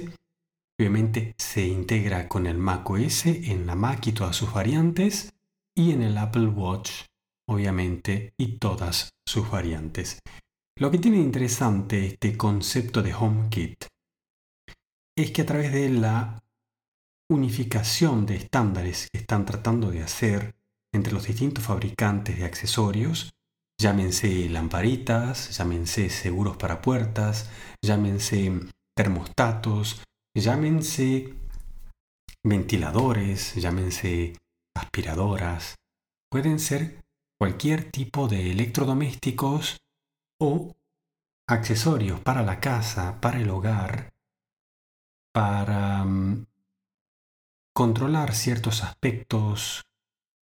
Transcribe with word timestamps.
Obviamente 0.81 1.35
se 1.37 1.67
integra 1.67 2.31
con 2.31 2.47
el 2.47 2.57
macOS 2.57 3.27
en 3.27 3.67
la 3.67 3.75
Mac 3.75 4.07
y 4.07 4.13
todas 4.13 4.37
sus 4.37 4.55
variantes 4.55 5.35
y 5.77 5.93
en 5.93 6.01
el 6.01 6.17
Apple 6.17 6.47
Watch, 6.47 7.03
obviamente, 7.47 8.33
y 8.39 8.57
todas 8.57 9.11
sus 9.29 9.51
variantes. 9.51 10.19
Lo 10.79 10.91
que 10.91 10.97
tiene 10.97 11.19
interesante 11.19 12.07
este 12.07 12.39
concepto 12.39 13.03
de 13.03 13.13
HomeKit 13.13 13.85
es 15.15 15.31
que 15.31 15.43
a 15.43 15.47
través 15.47 15.75
de 15.75 15.91
la 15.91 16.43
unificación 17.31 18.25
de 18.25 18.37
estándares 18.37 19.11
que 19.13 19.19
están 19.19 19.45
tratando 19.45 19.91
de 19.91 20.05
hacer 20.05 20.55
entre 20.95 21.13
los 21.13 21.27
distintos 21.27 21.65
fabricantes 21.65 22.39
de 22.39 22.47
accesorios, 22.47 23.31
Llámense 23.81 24.49
lamparitas, 24.49 25.57
llámense 25.57 26.11
seguros 26.11 26.57
para 26.57 26.83
puertas, 26.83 27.49
llámense 27.81 28.53
termostatos, 28.97 30.03
llámense 30.35 31.35
ventiladores, 32.45 33.55
llámense 33.55 34.37
aspiradoras. 34.75 35.77
Pueden 36.29 36.59
ser 36.59 37.05
cualquier 37.39 37.89
tipo 37.93 38.27
de 38.27 38.51
electrodomésticos 38.51 39.79
o 40.41 40.75
accesorios 41.49 42.19
para 42.21 42.43
la 42.43 42.59
casa, 42.59 43.21
para 43.21 43.39
el 43.39 43.49
hogar, 43.49 44.13
para 45.33 46.05
mm, 46.05 46.47
controlar 47.73 48.35
ciertos 48.35 48.83
aspectos 48.83 49.85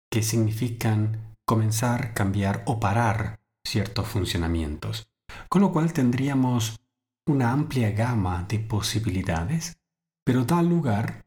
que 0.10 0.24
significan 0.24 1.35
comenzar, 1.46 2.14
cambiar 2.14 2.64
o 2.66 2.80
parar 2.80 3.40
ciertos 3.66 4.08
funcionamientos, 4.08 5.08
con 5.50 5.62
lo 5.62 5.72
cual 5.72 5.94
tendríamos 5.94 6.80
una 7.28 7.52
amplia 7.52 7.92
gama 7.92 8.46
de 8.48 8.60
posibilidades, 8.60 9.78
pero 10.24 10.46
da 10.46 10.62
lugar 10.62 11.26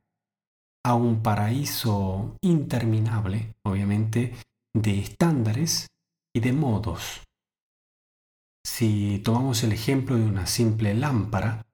a 0.84 0.94
un 0.94 1.22
paraíso 1.22 2.36
interminable, 2.40 3.54
obviamente, 3.62 4.34
de 4.74 5.00
estándares 5.00 5.88
y 6.34 6.40
de 6.40 6.52
modos. 6.52 7.22
Si 8.64 9.20
tomamos 9.24 9.62
el 9.64 9.72
ejemplo 9.72 10.16
de 10.16 10.24
una 10.24 10.46
simple 10.46 10.94
lámpara, 10.94 11.64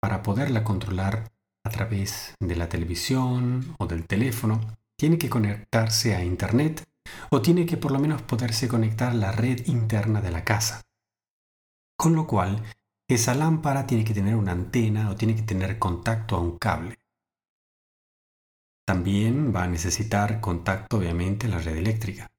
para 0.00 0.22
poderla 0.22 0.62
controlar 0.62 1.32
a 1.64 1.70
través 1.70 2.34
de 2.40 2.56
la 2.56 2.68
televisión 2.68 3.74
o 3.78 3.86
del 3.86 4.06
teléfono, 4.06 4.60
tiene 4.96 5.18
que 5.18 5.28
conectarse 5.28 6.14
a 6.14 6.24
Internet 6.24 6.87
o 7.30 7.42
tiene 7.42 7.66
que 7.66 7.76
por 7.76 7.92
lo 7.92 7.98
menos 7.98 8.22
poderse 8.22 8.68
conectar 8.68 9.14
la 9.14 9.32
red 9.32 9.66
interna 9.66 10.20
de 10.20 10.30
la 10.30 10.44
casa. 10.44 10.82
Con 11.96 12.14
lo 12.14 12.26
cual, 12.26 12.62
esa 13.08 13.34
lámpara 13.34 13.86
tiene 13.86 14.04
que 14.04 14.14
tener 14.14 14.36
una 14.36 14.52
antena 14.52 15.10
o 15.10 15.16
tiene 15.16 15.34
que 15.34 15.42
tener 15.42 15.78
contacto 15.78 16.36
a 16.36 16.40
un 16.40 16.58
cable. 16.58 16.98
También 18.86 19.54
va 19.54 19.64
a 19.64 19.68
necesitar 19.68 20.40
contacto 20.40 20.98
obviamente 20.98 21.46
a 21.46 21.50
la 21.50 21.58
red 21.58 21.76
eléctrica. 21.76 22.30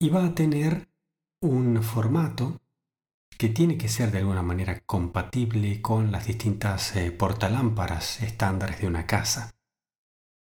Y 0.00 0.10
va 0.10 0.24
a 0.24 0.34
tener 0.34 0.88
un 1.42 1.82
formato 1.82 2.60
que 3.36 3.48
tiene 3.48 3.78
que 3.78 3.88
ser 3.88 4.10
de 4.10 4.18
alguna 4.18 4.42
manera 4.42 4.80
compatible 4.80 5.80
con 5.80 6.10
las 6.10 6.26
distintas 6.26 6.96
eh, 6.96 7.12
portalámparas 7.12 8.20
estándares 8.22 8.80
de 8.80 8.88
una 8.88 9.06
casa. 9.06 9.54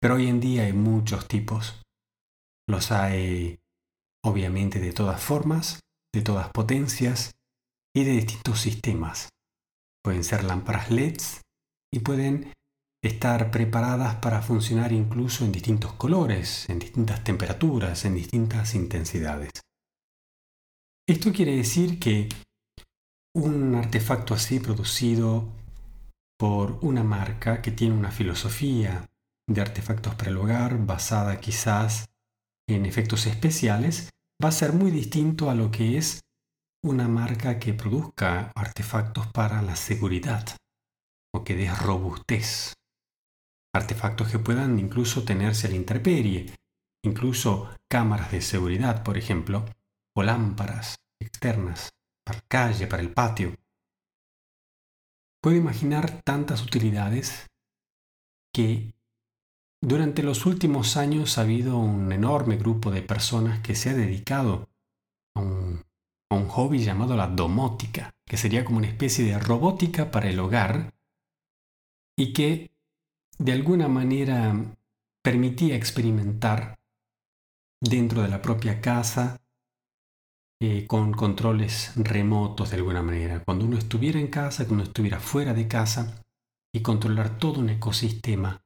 Pero 0.01 0.15
hoy 0.15 0.27
en 0.27 0.41
día 0.41 0.65
hay 0.65 0.73
muchos 0.73 1.29
tipos 1.29 1.81
los 2.69 2.93
hay 2.93 3.59
obviamente 4.25 4.81
de 4.81 4.93
todas 4.93 5.23
formas, 5.23 5.81
de 6.15 6.23
todas 6.23 6.51
potencias 6.51 7.33
y 7.95 8.05
de 8.05 8.13
distintos 8.13 8.61
sistemas. 8.61 9.29
Pueden 10.05 10.25
ser 10.25 10.45
lámparas 10.45 10.91
LEDs 10.91 11.43
y 11.93 12.01
pueden 12.01 12.53
estar 13.05 13.51
preparadas 13.51 14.17
para 14.17 14.43
funcionar 14.43 14.93
incluso 14.93 15.45
en 15.45 15.53
distintos 15.53 15.93
colores, 15.95 16.69
en 16.69 16.79
distintas 16.79 17.25
temperaturas, 17.25 18.05
en 18.05 18.15
distintas 18.15 18.75
intensidades. 18.75 19.51
Esto 21.09 21.33
quiere 21.33 21.57
decir 21.57 21.99
que 21.99 22.29
un 23.35 23.75
artefacto 23.75 24.35
así 24.35 24.61
producido 24.61 25.49
por 26.39 26.79
una 26.83 27.03
marca 27.03 27.61
que 27.61 27.73
tiene 27.73 27.95
una 27.95 28.11
filosofía 28.11 29.09
de 29.49 29.61
artefactos 29.61 30.15
para 30.15 30.31
el 30.31 30.37
hogar 30.37 30.87
basada 30.87 31.41
quizás 31.41 32.07
en 32.75 32.87
efectos 32.87 33.27
especiales 33.27 34.11
va 34.43 34.49
a 34.49 34.53
ser 34.53 34.73
muy 34.73 34.91
distinto 34.91 35.51
a 35.51 35.55
lo 35.55 35.71
que 35.71 35.99
es 35.99 36.21
una 36.85 37.07
marca 37.07 37.59
que 37.59 37.75
produzca 37.75 38.51
artefactos 38.55 39.29
para 39.29 39.63
la 39.63 39.77
seguridad 39.77 40.45
o 41.35 41.45
que 41.45 41.55
dé 41.55 41.73
robustez. 41.73 42.75
Artefactos 43.75 44.29
que 44.31 44.39
puedan 44.39 44.79
incluso 44.79 45.25
tenerse 45.25 45.67
a 45.67 45.71
la 45.71 45.77
intemperie, 45.77 46.55
incluso 47.05 47.71
cámaras 47.89 48.33
de 48.33 48.43
seguridad, 48.43 49.03
por 49.03 49.17
ejemplo, 49.17 49.65
o 50.15 50.23
lámparas 50.23 50.97
externas 51.21 51.91
para 52.25 52.41
calle, 52.49 52.87
para 52.87 53.03
el 53.03 53.13
patio. 53.13 53.55
Puedo 55.41 55.57
imaginar 55.57 56.23
tantas 56.23 56.63
utilidades 56.63 57.47
que 58.53 58.95
durante 59.83 60.23
los 60.23 60.47
últimos 60.47 60.97
años 60.97 61.37
ha 61.37 61.43
habido 61.43 61.77
un 61.77 62.13
enorme 62.13 62.57
grupo 62.57 62.91
de 62.93 63.03
personas 63.03 63.61
que 63.61 63.75
se 63.75 63.91
ha 63.91 63.95
dedicado 63.95 64.71
a 65.35 65.41
un, 65.41 65.83
hobby 66.49 66.85
llamado 66.85 67.17
la 67.17 67.29
domótica, 67.29 68.11
que 68.27 68.37
sería 68.37 68.65
como 68.65 68.79
una 68.79 68.87
especie 68.87 69.25
de 69.25 69.39
robótica 69.39 70.11
para 70.11 70.29
el 70.29 70.39
hogar 70.39 70.93
y 72.17 72.35
que 72.35 72.71
de 73.39 73.53
alguna 73.53 73.89
manera 73.89 74.55
permitía 75.23 75.77
experimentar 75.77 76.79
dentro 77.81 78.23
de 78.23 78.29
la 78.29 78.43
propia 78.43 78.83
casa 78.83 79.41
eh, 80.61 80.87
con 80.87 81.13
controles 81.13 81.93
remotos 81.97 82.71
de 82.71 82.77
alguna 82.77 83.03
manera. 83.03 83.43
Cuando 83.45 83.65
uno 83.65 83.79
estuviera 83.79 84.21
en 84.21 84.29
casa, 84.29 84.65
cuando 84.65 84.83
uno 84.83 84.91
estuviera 84.91 85.21
fuera 85.21 85.55
de 85.55 85.69
casa 85.69 86.23
y 86.75 86.83
controlar 86.83 87.39
todo 87.39 87.61
un 87.61 87.71
ecosistema 87.71 88.62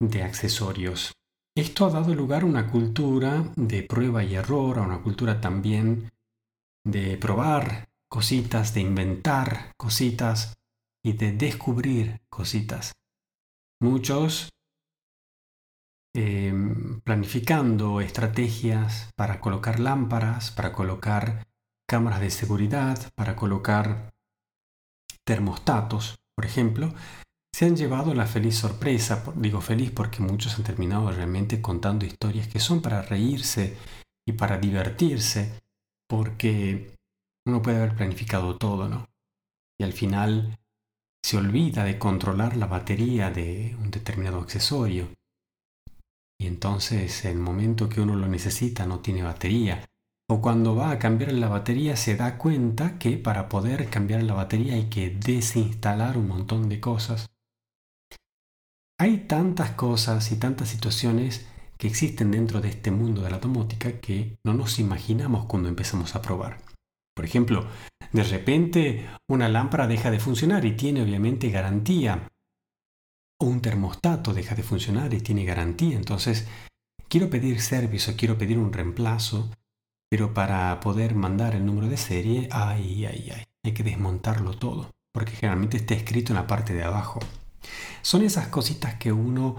de 0.00 0.22
accesorios. 0.22 1.12
Esto 1.56 1.84
ha 1.84 1.90
dado 1.90 2.14
lugar 2.14 2.42
a 2.42 2.46
una 2.46 2.70
cultura 2.70 3.52
de 3.56 3.82
prueba 3.82 4.24
y 4.24 4.34
error, 4.34 4.78
a 4.78 4.82
una 4.82 5.02
cultura 5.02 5.40
también 5.40 6.10
de 6.84 7.16
probar 7.18 7.88
cositas, 8.08 8.72
de 8.74 8.80
inventar 8.80 9.72
cositas 9.76 10.56
y 11.04 11.12
de 11.12 11.32
descubrir 11.32 12.20
cositas. 12.30 12.92
Muchos 13.80 14.50
em, 16.14 17.00
planificando 17.00 18.00
estrategias 18.00 19.10
para 19.16 19.40
colocar 19.40 19.80
lámparas, 19.80 20.50
para 20.50 20.72
colocar 20.72 21.46
cámaras 21.88 22.20
de 22.20 22.30
seguridad, 22.30 23.12
para 23.14 23.36
colocar 23.36 24.12
termostatos, 25.24 26.18
por 26.34 26.46
ejemplo, 26.46 26.92
se 27.54 27.66
han 27.66 27.76
llevado 27.76 28.14
la 28.14 28.26
feliz 28.26 28.56
sorpresa, 28.56 29.22
digo 29.36 29.60
feliz 29.60 29.90
porque 29.90 30.22
muchos 30.22 30.56
han 30.56 30.64
terminado 30.64 31.10
realmente 31.10 31.60
contando 31.60 32.06
historias 32.06 32.48
que 32.48 32.60
son 32.60 32.80
para 32.80 33.02
reírse 33.02 33.76
y 34.26 34.32
para 34.32 34.58
divertirse, 34.58 35.60
porque 36.08 36.94
uno 37.46 37.60
puede 37.62 37.78
haber 37.78 37.96
planificado 37.96 38.56
todo, 38.56 38.88
¿no? 38.88 39.06
Y 39.78 39.84
al 39.84 39.92
final 39.92 40.58
se 41.24 41.36
olvida 41.36 41.84
de 41.84 41.98
controlar 41.98 42.56
la 42.56 42.66
batería 42.66 43.30
de 43.30 43.76
un 43.78 43.90
determinado 43.90 44.40
accesorio. 44.40 45.08
Y 46.40 46.46
entonces 46.46 47.24
el 47.26 47.38
momento 47.38 47.88
que 47.88 48.00
uno 48.00 48.16
lo 48.16 48.26
necesita 48.26 48.86
no 48.86 49.00
tiene 49.00 49.22
batería. 49.22 49.84
O 50.30 50.40
cuando 50.40 50.76
va 50.76 50.92
a 50.92 50.98
cambiar 50.98 51.32
la 51.32 51.48
batería 51.48 51.96
se 51.96 52.16
da 52.16 52.38
cuenta 52.38 52.98
que 52.98 53.18
para 53.18 53.48
poder 53.48 53.90
cambiar 53.90 54.22
la 54.22 54.34
batería 54.34 54.74
hay 54.74 54.88
que 54.88 55.10
desinstalar 55.10 56.16
un 56.16 56.28
montón 56.28 56.68
de 56.68 56.80
cosas. 56.80 57.28
Hay 59.00 59.16
tantas 59.16 59.70
cosas 59.70 60.30
y 60.30 60.36
tantas 60.36 60.68
situaciones 60.68 61.46
que 61.78 61.86
existen 61.86 62.30
dentro 62.30 62.60
de 62.60 62.68
este 62.68 62.90
mundo 62.90 63.22
de 63.22 63.30
la 63.30 63.38
domótica 63.38 63.98
que 63.98 64.36
no 64.44 64.52
nos 64.52 64.78
imaginamos 64.78 65.46
cuando 65.46 65.70
empezamos 65.70 66.14
a 66.14 66.20
probar. 66.20 66.58
Por 67.16 67.24
ejemplo, 67.24 67.66
de 68.12 68.22
repente 68.24 69.08
una 69.26 69.48
lámpara 69.48 69.86
deja 69.86 70.10
de 70.10 70.20
funcionar 70.20 70.66
y 70.66 70.76
tiene 70.76 71.00
obviamente 71.00 71.48
garantía. 71.48 72.28
O 73.40 73.46
un 73.46 73.62
termostato 73.62 74.34
deja 74.34 74.54
de 74.54 74.64
funcionar 74.64 75.14
y 75.14 75.22
tiene 75.22 75.46
garantía. 75.46 75.96
Entonces, 75.96 76.46
quiero 77.08 77.30
pedir 77.30 77.62
servicio, 77.62 78.12
quiero 78.18 78.36
pedir 78.36 78.58
un 78.58 78.70
reemplazo, 78.70 79.50
pero 80.10 80.34
para 80.34 80.78
poder 80.80 81.14
mandar 81.14 81.54
el 81.54 81.64
número 81.64 81.88
de 81.88 81.96
serie, 81.96 82.50
ay, 82.52 83.06
ay, 83.06 83.30
ay, 83.34 83.44
hay 83.64 83.72
que 83.72 83.82
desmontarlo 83.82 84.58
todo, 84.58 84.90
porque 85.10 85.32
generalmente 85.32 85.78
está 85.78 85.94
escrito 85.94 86.34
en 86.34 86.36
la 86.36 86.46
parte 86.46 86.74
de 86.74 86.84
abajo. 86.84 87.20
Son 88.02 88.22
esas 88.22 88.48
cositas 88.48 88.94
que 88.94 89.12
uno 89.12 89.56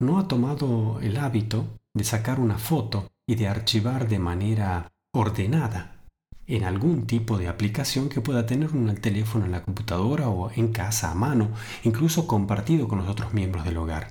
no 0.00 0.18
ha 0.18 0.28
tomado 0.28 1.00
el 1.00 1.16
hábito 1.16 1.78
de 1.94 2.04
sacar 2.04 2.40
una 2.40 2.58
foto 2.58 3.10
y 3.26 3.36
de 3.36 3.48
archivar 3.48 4.08
de 4.08 4.18
manera 4.18 4.92
ordenada 5.14 5.94
en 6.46 6.64
algún 6.64 7.06
tipo 7.06 7.38
de 7.38 7.48
aplicación 7.48 8.08
que 8.08 8.20
pueda 8.20 8.46
tener 8.46 8.70
en 8.70 8.88
el 8.88 9.00
teléfono, 9.00 9.46
en 9.46 9.52
la 9.52 9.62
computadora 9.62 10.28
o 10.28 10.50
en 10.50 10.72
casa 10.72 11.10
a 11.10 11.14
mano, 11.14 11.50
incluso 11.84 12.26
compartido 12.26 12.86
con 12.88 12.98
los 12.98 13.08
otros 13.08 13.32
miembros 13.32 13.64
del 13.64 13.78
hogar. 13.78 14.10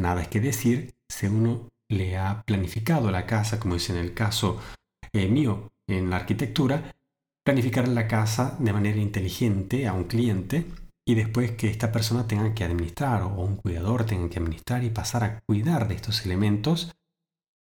Nada 0.00 0.22
es 0.22 0.28
que 0.28 0.40
decir 0.40 0.94
si 1.08 1.26
uno 1.26 1.68
le 1.90 2.16
ha 2.16 2.42
planificado 2.42 3.10
la 3.10 3.26
casa, 3.26 3.58
como 3.58 3.74
es 3.74 3.90
en 3.90 3.96
el 3.96 4.14
caso 4.14 4.60
eh, 5.12 5.26
mío 5.26 5.72
en 5.88 6.10
la 6.10 6.16
arquitectura, 6.16 6.94
planificar 7.44 7.88
la 7.88 8.06
casa 8.06 8.56
de 8.60 8.72
manera 8.72 8.98
inteligente 8.98 9.88
a 9.88 9.94
un 9.94 10.04
cliente 10.04 10.66
y 11.08 11.14
después 11.14 11.52
que 11.52 11.70
esta 11.70 11.90
persona 11.90 12.28
tenga 12.28 12.52
que 12.52 12.64
administrar 12.64 13.22
o 13.22 13.28
un 13.28 13.56
cuidador 13.56 14.04
tenga 14.04 14.28
que 14.28 14.40
administrar 14.40 14.84
y 14.84 14.90
pasar 14.90 15.24
a 15.24 15.40
cuidar 15.40 15.88
de 15.88 15.94
estos 15.94 16.26
elementos, 16.26 16.94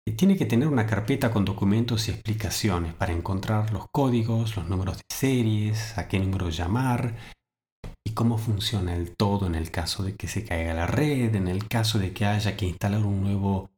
eh, 0.06 0.12
tiene 0.12 0.36
que 0.36 0.45
tener 0.45 0.68
una 0.68 0.86
carpeta 0.86 1.31
con 1.31 1.45
documentos 1.45 2.10
y 2.10 2.12
explicaciones 2.12 2.94
para 2.94 3.13
encontrar 3.13 3.72
los 3.72 3.86
códigos, 3.89 4.57
los 4.57 4.68
números 4.68 4.98
de 4.98 5.04
series, 5.10 5.98
a 5.98 6.10
qué 6.10 6.19
número 6.19 6.50
llamar 6.50 7.16
y 8.06 8.12
cómo 8.13 8.38
funciona 8.38 8.98
el 8.98 9.16
todo 9.16 9.48
en 9.48 9.56
el 9.56 9.72
caso 9.72 10.04
de 10.04 10.18
que 10.18 10.28
se 10.28 10.44
caiga 10.44 10.74
la 10.74 10.88
red, 10.88 11.33
en 11.33 11.48
el 11.48 11.69
caso 11.69 12.00
de 12.00 12.12
que 12.12 12.25
haya 12.25 12.57
que 12.57 12.66
instalar 12.66 13.01
un 13.06 13.22
nuevo 13.22 13.69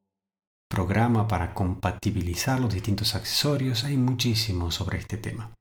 programa 0.67 1.27
para 1.27 1.53
compatibilizar 1.53 2.59
los 2.59 2.73
distintos 2.73 3.13
accesorios. 3.13 3.83
Hay 3.83 3.97
muchísimo 3.97 4.71
sobre 4.71 4.97
este 4.97 5.17
tema. 5.17 5.53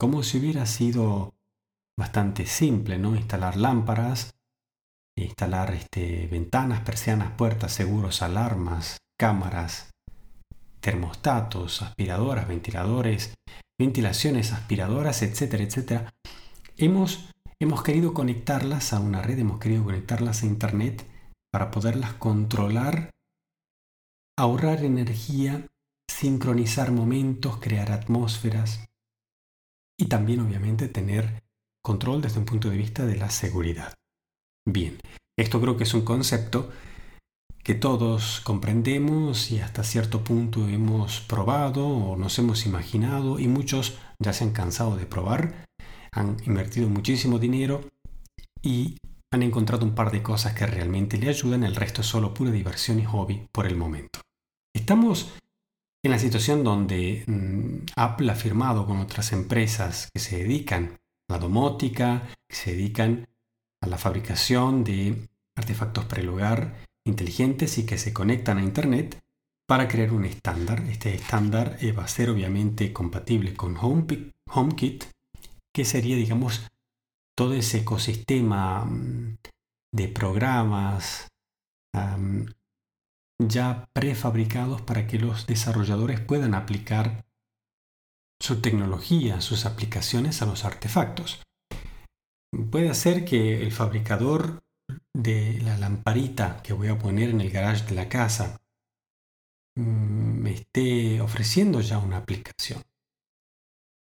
Como 0.00 0.22
si 0.22 0.38
hubiera 0.38 0.64
sido 0.64 1.34
bastante 1.98 2.46
simple, 2.46 2.98
¿no? 2.98 3.14
Instalar 3.14 3.56
lámparas, 3.56 4.34
instalar 5.16 5.74
este, 5.74 6.26
ventanas, 6.26 6.80
persianas, 6.80 7.32
puertas, 7.32 7.72
seguros, 7.72 8.22
alarmas, 8.22 8.98
cámaras, 9.18 9.90
termostatos, 10.80 11.82
aspiradoras, 11.82 12.48
ventiladores, 12.48 13.34
ventilaciones, 13.78 14.52
aspiradoras, 14.52 15.22
etcétera, 15.22 15.62
etcétera. 15.62 16.14
Hemos, 16.76 17.30
hemos 17.60 17.82
querido 17.82 18.12
conectarlas 18.12 18.92
a 18.92 19.00
una 19.00 19.22
red, 19.22 19.38
hemos 19.38 19.60
querido 19.60 19.84
conectarlas 19.84 20.42
a 20.42 20.46
Internet 20.46 21.06
para 21.52 21.70
poderlas 21.70 22.14
controlar, 22.14 23.10
ahorrar 24.36 24.84
energía, 24.84 25.66
sincronizar 26.10 26.90
momentos, 26.90 27.58
crear 27.58 27.92
atmósferas 27.92 28.84
y 29.96 30.06
también 30.06 30.40
obviamente 30.40 30.88
tener 30.88 31.43
control 31.84 32.22
desde 32.22 32.38
un 32.38 32.46
punto 32.46 32.70
de 32.70 32.76
vista 32.76 33.04
de 33.04 33.16
la 33.16 33.30
seguridad. 33.30 33.94
Bien, 34.66 34.98
esto 35.38 35.60
creo 35.60 35.76
que 35.76 35.84
es 35.84 35.94
un 35.94 36.02
concepto 36.02 36.70
que 37.62 37.74
todos 37.74 38.40
comprendemos 38.40 39.50
y 39.50 39.60
hasta 39.60 39.84
cierto 39.84 40.24
punto 40.24 40.68
hemos 40.68 41.20
probado 41.20 41.86
o 41.86 42.16
nos 42.16 42.38
hemos 42.38 42.66
imaginado 42.66 43.38
y 43.38 43.48
muchos 43.48 43.98
ya 44.18 44.32
se 44.32 44.44
han 44.44 44.52
cansado 44.52 44.96
de 44.96 45.06
probar, 45.06 45.66
han 46.12 46.36
invertido 46.46 46.88
muchísimo 46.88 47.38
dinero 47.38 47.82
y 48.62 48.96
han 49.32 49.42
encontrado 49.42 49.84
un 49.84 49.94
par 49.94 50.10
de 50.10 50.22
cosas 50.22 50.54
que 50.54 50.66
realmente 50.66 51.18
le 51.18 51.28
ayudan, 51.28 51.64
el 51.64 51.74
resto 51.74 52.00
es 52.00 52.06
solo 52.06 52.32
pura 52.32 52.50
diversión 52.50 53.00
y 53.00 53.04
hobby 53.04 53.46
por 53.52 53.66
el 53.66 53.76
momento. 53.76 54.20
Estamos 54.74 55.32
en 56.04 56.10
la 56.10 56.18
situación 56.18 56.64
donde 56.64 57.24
mm, 57.26 57.86
Apple 57.96 58.30
ha 58.30 58.34
firmado 58.34 58.86
con 58.86 58.98
otras 58.98 59.32
empresas 59.32 60.08
que 60.12 60.20
se 60.20 60.38
dedican 60.38 60.98
la 61.28 61.38
domótica, 61.38 62.28
que 62.48 62.56
se 62.56 62.72
dedican 62.72 63.28
a 63.82 63.86
la 63.86 63.98
fabricación 63.98 64.84
de 64.84 65.28
artefactos 65.56 66.04
para 66.06 66.22
el 66.22 66.28
hogar 66.28 66.84
inteligentes 67.06 67.78
y 67.78 67.86
que 67.86 67.98
se 67.98 68.12
conectan 68.12 68.58
a 68.58 68.62
Internet 68.62 69.20
para 69.66 69.88
crear 69.88 70.12
un 70.12 70.24
estándar. 70.24 70.80
Este 70.88 71.14
estándar 71.14 71.76
eh, 71.80 71.92
va 71.92 72.04
a 72.04 72.08
ser 72.08 72.30
obviamente 72.30 72.92
compatible 72.92 73.54
con 73.54 73.76
HomeKit, 73.76 75.04
que 75.72 75.84
sería, 75.84 76.16
digamos, 76.16 76.66
todo 77.36 77.54
ese 77.54 77.78
ecosistema 77.78 78.84
mm, 78.84 79.38
de 79.92 80.08
programas 80.08 81.28
ya 83.38 83.88
prefabricados 83.92 84.82
para 84.82 85.06
que 85.06 85.18
los 85.18 85.46
desarrolladores 85.46 86.20
puedan 86.20 86.54
aplicar 86.54 87.23
su 88.44 88.60
tecnología, 88.60 89.40
sus 89.40 89.64
aplicaciones 89.64 90.42
a 90.42 90.46
los 90.46 90.66
artefactos. 90.66 91.42
Puede 92.70 92.94
ser 92.94 93.24
que 93.24 93.62
el 93.62 93.72
fabricador 93.72 94.62
de 95.14 95.60
la 95.62 95.78
lamparita 95.78 96.60
que 96.62 96.74
voy 96.74 96.88
a 96.88 96.98
poner 96.98 97.30
en 97.30 97.40
el 97.40 97.50
garage 97.50 97.86
de 97.86 97.94
la 97.94 98.10
casa 98.10 98.60
mm, 99.76 100.42
me 100.42 100.52
esté 100.52 101.22
ofreciendo 101.22 101.80
ya 101.80 101.96
una 101.96 102.18
aplicación. 102.18 102.82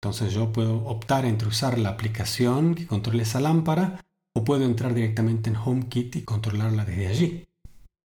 Entonces 0.00 0.32
yo 0.32 0.50
puedo 0.50 0.86
optar 0.86 1.26
entre 1.26 1.48
usar 1.48 1.78
la 1.78 1.90
aplicación 1.90 2.74
que 2.74 2.86
controle 2.86 3.24
esa 3.24 3.38
lámpara 3.38 4.02
o 4.34 4.44
puedo 4.44 4.64
entrar 4.64 4.94
directamente 4.94 5.50
en 5.50 5.56
HomeKit 5.56 6.16
y 6.16 6.24
controlarla 6.24 6.86
desde 6.86 7.06
allí. 7.06 7.48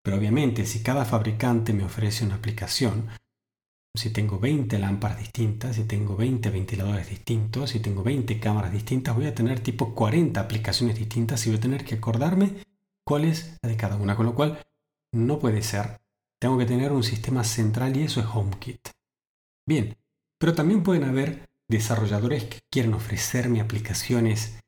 Pero 0.03 0.17
obviamente 0.17 0.65
si 0.65 0.83
cada 0.83 1.05
fabricante 1.05 1.71
me 1.71 1.85
ofrece 1.85 2.25
una 2.25 2.35
aplicación, 2.35 3.07
si 3.97 4.11
tengo 4.11 4.39
20 4.39 4.77
lámparas 4.79 5.19
distintas, 5.19 5.75
si 5.75 5.83
tengo 5.85 6.15
20 6.15 6.49
ventiladores 6.49 7.09
distintos, 7.09 7.71
si 7.71 7.79
tengo 7.79 8.03
20 8.03 8.39
cámaras 8.39 8.71
distintas, 8.71 9.15
voy 9.15 9.25
a 9.25 9.35
tener 9.35 9.59
tipo 9.59 9.93
40 9.95 10.39
aplicaciones 10.39 10.97
distintas 10.97 11.45
y 11.45 11.49
voy 11.49 11.57
a 11.57 11.61
tener 11.61 11.83
que 11.83 11.95
acordarme 11.95 12.63
cuál 13.05 13.25
es 13.25 13.57
la 13.61 13.69
de 13.69 13.77
cada 13.77 13.97
una. 13.97 14.15
Con 14.15 14.27
lo 14.27 14.35
cual, 14.35 14.63
no 15.13 15.39
puede 15.39 15.61
ser. 15.63 15.99
Tengo 16.39 16.57
que 16.57 16.65
tener 16.65 16.91
un 16.91 17.03
sistema 17.03 17.43
central 17.43 17.97
y 17.97 18.03
eso 18.03 18.19
es 18.19 18.27
HomeKit. 18.27 18.89
Bien, 19.67 19.97
pero 20.39 20.53
también 20.53 20.83
pueden 20.83 21.03
haber 21.03 21.49
desarrolladores 21.67 22.45
que 22.45 22.59
quieren 22.71 22.93
ofrecerme 22.93 23.59
aplicaciones, 23.59 24.59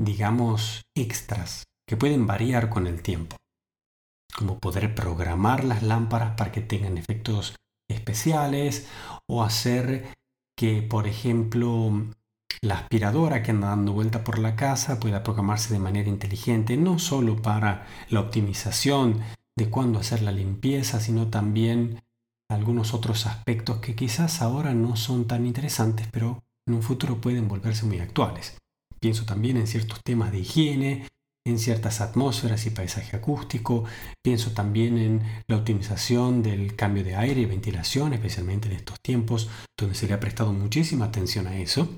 digamos, 0.00 0.82
extras, 0.96 1.64
que 1.86 1.96
pueden 1.96 2.26
variar 2.26 2.70
con 2.70 2.86
el 2.86 3.02
tiempo 3.02 3.36
como 4.38 4.60
poder 4.60 4.94
programar 4.94 5.64
las 5.64 5.82
lámparas 5.82 6.36
para 6.36 6.52
que 6.52 6.60
tengan 6.60 6.96
efectos 6.96 7.56
especiales 7.90 8.86
o 9.26 9.42
hacer 9.42 10.14
que, 10.56 10.80
por 10.80 11.08
ejemplo, 11.08 12.06
la 12.62 12.76
aspiradora 12.76 13.42
que 13.42 13.50
anda 13.50 13.70
dando 13.70 13.92
vuelta 13.94 14.22
por 14.22 14.38
la 14.38 14.54
casa 14.54 15.00
pueda 15.00 15.24
programarse 15.24 15.72
de 15.72 15.80
manera 15.80 16.08
inteligente, 16.08 16.76
no 16.76 17.00
solo 17.00 17.42
para 17.42 17.88
la 18.10 18.20
optimización 18.20 19.22
de 19.58 19.70
cuándo 19.70 19.98
hacer 19.98 20.22
la 20.22 20.30
limpieza, 20.30 21.00
sino 21.00 21.26
también 21.26 22.04
algunos 22.48 22.94
otros 22.94 23.26
aspectos 23.26 23.78
que 23.78 23.96
quizás 23.96 24.40
ahora 24.40 24.72
no 24.72 24.94
son 24.94 25.26
tan 25.26 25.46
interesantes, 25.46 26.06
pero 26.12 26.44
en 26.68 26.74
un 26.74 26.82
futuro 26.82 27.20
pueden 27.20 27.48
volverse 27.48 27.86
muy 27.86 27.98
actuales. 27.98 28.56
Pienso 29.00 29.24
también 29.24 29.56
en 29.56 29.66
ciertos 29.66 29.98
temas 30.04 30.30
de 30.30 30.38
higiene, 30.38 31.08
en 31.48 31.58
ciertas 31.58 32.00
atmósferas 32.00 32.66
y 32.66 32.70
paisaje 32.70 33.16
acústico. 33.16 33.84
Pienso 34.22 34.52
también 34.52 34.98
en 34.98 35.22
la 35.46 35.56
optimización 35.56 36.42
del 36.42 36.76
cambio 36.76 37.04
de 37.04 37.16
aire 37.16 37.40
y 37.40 37.46
ventilación, 37.46 38.12
especialmente 38.12 38.68
en 38.68 38.76
estos 38.76 39.00
tiempos 39.00 39.48
donde 39.76 39.94
se 39.94 40.06
le 40.06 40.14
ha 40.14 40.20
prestado 40.20 40.52
muchísima 40.52 41.06
atención 41.06 41.46
a 41.46 41.58
eso. 41.58 41.88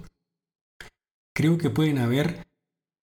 Creo 1.34 1.58
que 1.58 1.70
pueden 1.70 1.98
haber 1.98 2.46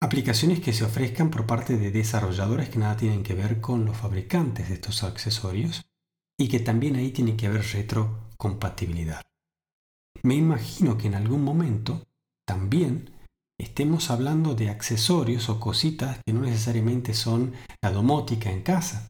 aplicaciones 0.01 0.59
que 0.59 0.73
se 0.73 0.83
ofrezcan 0.83 1.31
por 1.31 1.45
parte 1.45 1.77
de 1.77 1.91
desarrolladores 1.91 2.69
que 2.69 2.79
nada 2.79 2.97
tienen 2.97 3.23
que 3.23 3.33
ver 3.33 3.61
con 3.61 3.85
los 3.85 3.97
fabricantes 3.97 4.69
de 4.69 4.75
estos 4.75 5.03
accesorios 5.03 5.85
y 6.39 6.49
que 6.49 6.59
también 6.59 6.95
ahí 6.95 7.11
tiene 7.11 7.35
que 7.35 7.47
haber 7.47 7.63
retrocompatibilidad. 7.63 9.21
Me 10.23 10.35
imagino 10.35 10.97
que 10.97 11.07
en 11.07 11.15
algún 11.15 11.43
momento 11.43 12.07
también 12.45 13.16
estemos 13.59 14.11
hablando 14.11 14.53
de 14.55 14.69
accesorios 14.69 15.49
o 15.49 15.59
cositas 15.59 16.19
que 16.25 16.33
no 16.33 16.41
necesariamente 16.41 17.13
son 17.13 17.53
la 17.81 17.91
domótica 17.91 18.51
en 18.51 18.61
casa, 18.61 19.09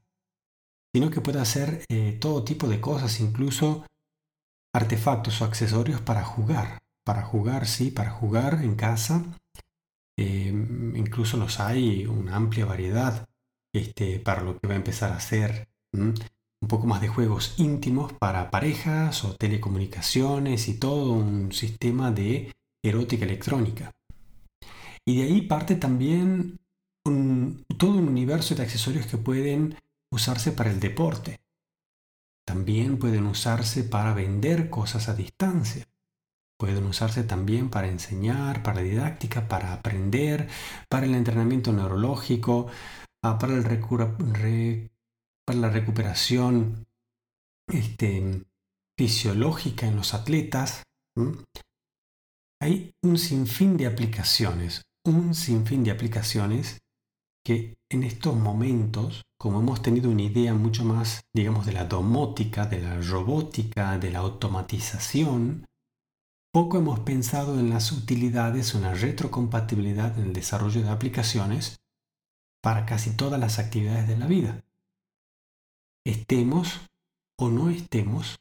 sino 0.94 1.10
que 1.10 1.22
puede 1.22 1.44
ser 1.46 1.84
eh, 1.90 2.18
todo 2.20 2.44
tipo 2.44 2.68
de 2.68 2.80
cosas, 2.80 3.20
incluso 3.20 3.86
artefactos 4.74 5.42
o 5.42 5.46
accesorios 5.46 6.02
para 6.02 6.24
jugar. 6.24 6.80
Para 7.06 7.24
jugar, 7.24 7.68
sí, 7.68 7.92
para 7.92 8.12
jugar 8.12 8.64
en 8.64 8.76
casa. 8.76 9.24
Eh, 10.20 10.48
incluso 10.96 11.38
los 11.38 11.60
hay 11.60 12.06
una 12.06 12.36
amplia 12.36 12.66
variedad 12.66 13.28
este, 13.74 14.20
para 14.20 14.42
lo 14.42 14.58
que 14.58 14.68
va 14.68 14.74
a 14.74 14.78
empezar 14.78 15.12
a 15.12 15.20
ser 15.20 15.68
un 15.94 16.16
poco 16.68 16.88
más 16.88 17.02
de 17.02 17.08
juegos 17.08 17.54
íntimos 17.58 18.14
para 18.14 18.50
parejas 18.50 19.24
o 19.24 19.36
telecomunicaciones 19.36 20.68
y 20.68 20.80
todo 20.80 21.12
un 21.12 21.52
sistema 21.52 22.12
de 22.12 22.54
erótica 22.84 23.26
electrónica. 23.26 23.92
Y 25.08 25.18
de 25.18 25.24
ahí 25.24 25.42
parte 25.44 25.76
también 25.76 26.60
todo 27.78 27.92
un 27.92 28.10
universo 28.10 28.56
de 28.56 28.64
accesorios 28.64 29.08
que 29.08 29.18
pueden 29.18 29.78
usarse 30.12 30.52
para 30.52 30.70
el 30.70 30.82
deporte. 30.82 31.40
También 32.46 33.00
pueden 33.00 33.26
usarse 33.26 33.86
para 33.86 34.14
vender 34.14 34.70
cosas 34.70 35.08
a 35.08 35.14
distancia. 35.14 35.88
Pueden 36.60 36.86
usarse 36.86 37.24
también 37.24 37.70
para 37.70 37.88
enseñar, 37.88 38.64
para 38.64 38.82
didáctica, 38.82 39.48
para 39.48 39.74
aprender, 39.74 40.50
para 40.90 41.06
el 41.06 41.16
entrenamiento 41.16 41.72
neurológico, 41.72 42.68
ah, 43.24 43.38
para, 43.38 43.54
la 43.54 45.70
recuperación 45.70 46.86
este, 47.72 48.44
fisiológica 48.98 49.88
en 49.88 49.96
los 49.96 50.14
atletas. 50.14 50.84
Hay 52.60 52.94
un 53.04 53.18
sinfín 53.18 53.78
de 53.78 53.88
aplicaciones, 53.88 54.87
un 55.08 55.34
sinfín 55.34 55.84
de 55.84 55.92
aplicaciones 55.92 56.80
que 57.44 57.78
en 57.90 58.04
estos 58.04 58.36
momentos, 58.36 59.24
como 59.40 59.62
hemos 59.62 59.82
tenido 59.82 60.10
una 60.10 60.24
idea 60.24 60.54
mucho 60.54 60.84
más, 60.84 61.22
digamos, 61.34 61.66
de 61.66 61.72
la 61.72 61.86
domótica, 61.86 62.66
de 62.66 62.82
la 62.82 63.00
robótica, 63.02 63.98
de 63.98 64.12
la 64.12 64.20
automatización, 64.20 65.66
poco 66.52 66.78
hemos 66.78 67.00
pensado 67.00 67.60
en 67.60 67.70
las 67.70 67.92
utilidades, 67.92 68.74
una 68.74 68.94
retrocompatibilidad 68.94 70.18
en 70.20 70.26
el 70.26 70.34
desarrollo 70.34 70.82
de 70.82 70.90
aplicaciones 70.90 71.78
para 72.62 72.86
casi 72.86 73.12
todas 73.12 73.40
las 73.40 73.60
actividades 73.60 74.08
de 74.08 74.18
la 74.18 74.28
vida. 74.28 74.64
Estemos 76.06 76.82
o 77.40 77.50
no 77.50 77.70
estemos 77.70 78.38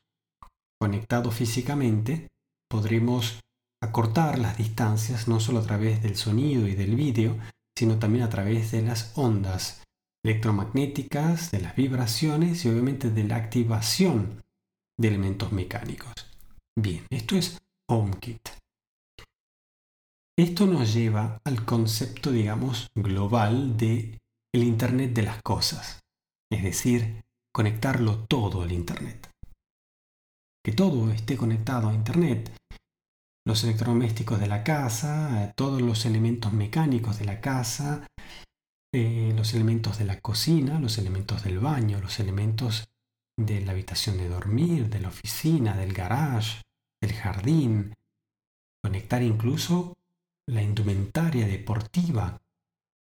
conectados 0.80 1.34
físicamente, 1.34 2.28
podremos 2.68 3.40
acortar 3.82 4.38
las 4.38 4.56
distancias 4.56 5.28
no 5.28 5.40
solo 5.40 5.60
a 5.60 5.62
través 5.62 6.02
del 6.02 6.16
sonido 6.16 6.66
y 6.66 6.74
del 6.74 6.96
vídeo, 6.96 7.36
sino 7.76 7.98
también 7.98 8.24
a 8.24 8.30
través 8.30 8.72
de 8.72 8.82
las 8.82 9.12
ondas 9.16 9.82
electromagnéticas, 10.24 11.50
de 11.50 11.60
las 11.60 11.76
vibraciones 11.76 12.64
y 12.64 12.68
obviamente 12.68 13.10
de 13.10 13.24
la 13.24 13.36
activación 13.36 14.42
de 14.98 15.08
elementos 15.08 15.52
mecánicos. 15.52 16.12
Bien, 16.78 17.06
esto 17.10 17.36
es 17.36 17.58
HomeKit. 17.88 18.48
Esto 20.38 20.66
nos 20.66 20.92
lleva 20.92 21.40
al 21.44 21.64
concepto, 21.64 22.30
digamos, 22.30 22.88
global 22.94 23.76
de 23.76 24.18
el 24.54 24.64
Internet 24.64 25.12
de 25.12 25.22
las 25.22 25.42
cosas, 25.42 26.00
es 26.50 26.62
decir, 26.62 27.24
conectarlo 27.54 28.24
todo 28.24 28.62
al 28.62 28.72
Internet. 28.72 29.30
Que 30.64 30.72
todo 30.72 31.10
esté 31.10 31.36
conectado 31.36 31.88
a 31.88 31.94
Internet 31.94 32.54
los 33.46 33.62
electrodomésticos 33.62 34.40
de 34.40 34.48
la 34.48 34.64
casa, 34.64 35.52
todos 35.54 35.80
los 35.80 36.04
elementos 36.04 36.52
mecánicos 36.52 37.18
de 37.20 37.24
la 37.24 37.40
casa, 37.40 38.06
eh, 38.92 39.32
los 39.36 39.54
elementos 39.54 39.98
de 39.98 40.04
la 40.04 40.20
cocina, 40.20 40.80
los 40.80 40.98
elementos 40.98 41.44
del 41.44 41.60
baño, 41.60 42.00
los 42.00 42.18
elementos 42.18 42.88
de 43.38 43.60
la 43.60 43.72
habitación 43.72 44.18
de 44.18 44.28
dormir, 44.28 44.88
de 44.88 45.00
la 45.00 45.08
oficina, 45.08 45.76
del 45.76 45.92
garage, 45.92 46.62
del 47.00 47.12
jardín, 47.12 47.94
conectar 48.82 49.22
incluso 49.22 49.94
la 50.48 50.62
indumentaria 50.62 51.46
deportiva 51.46 52.38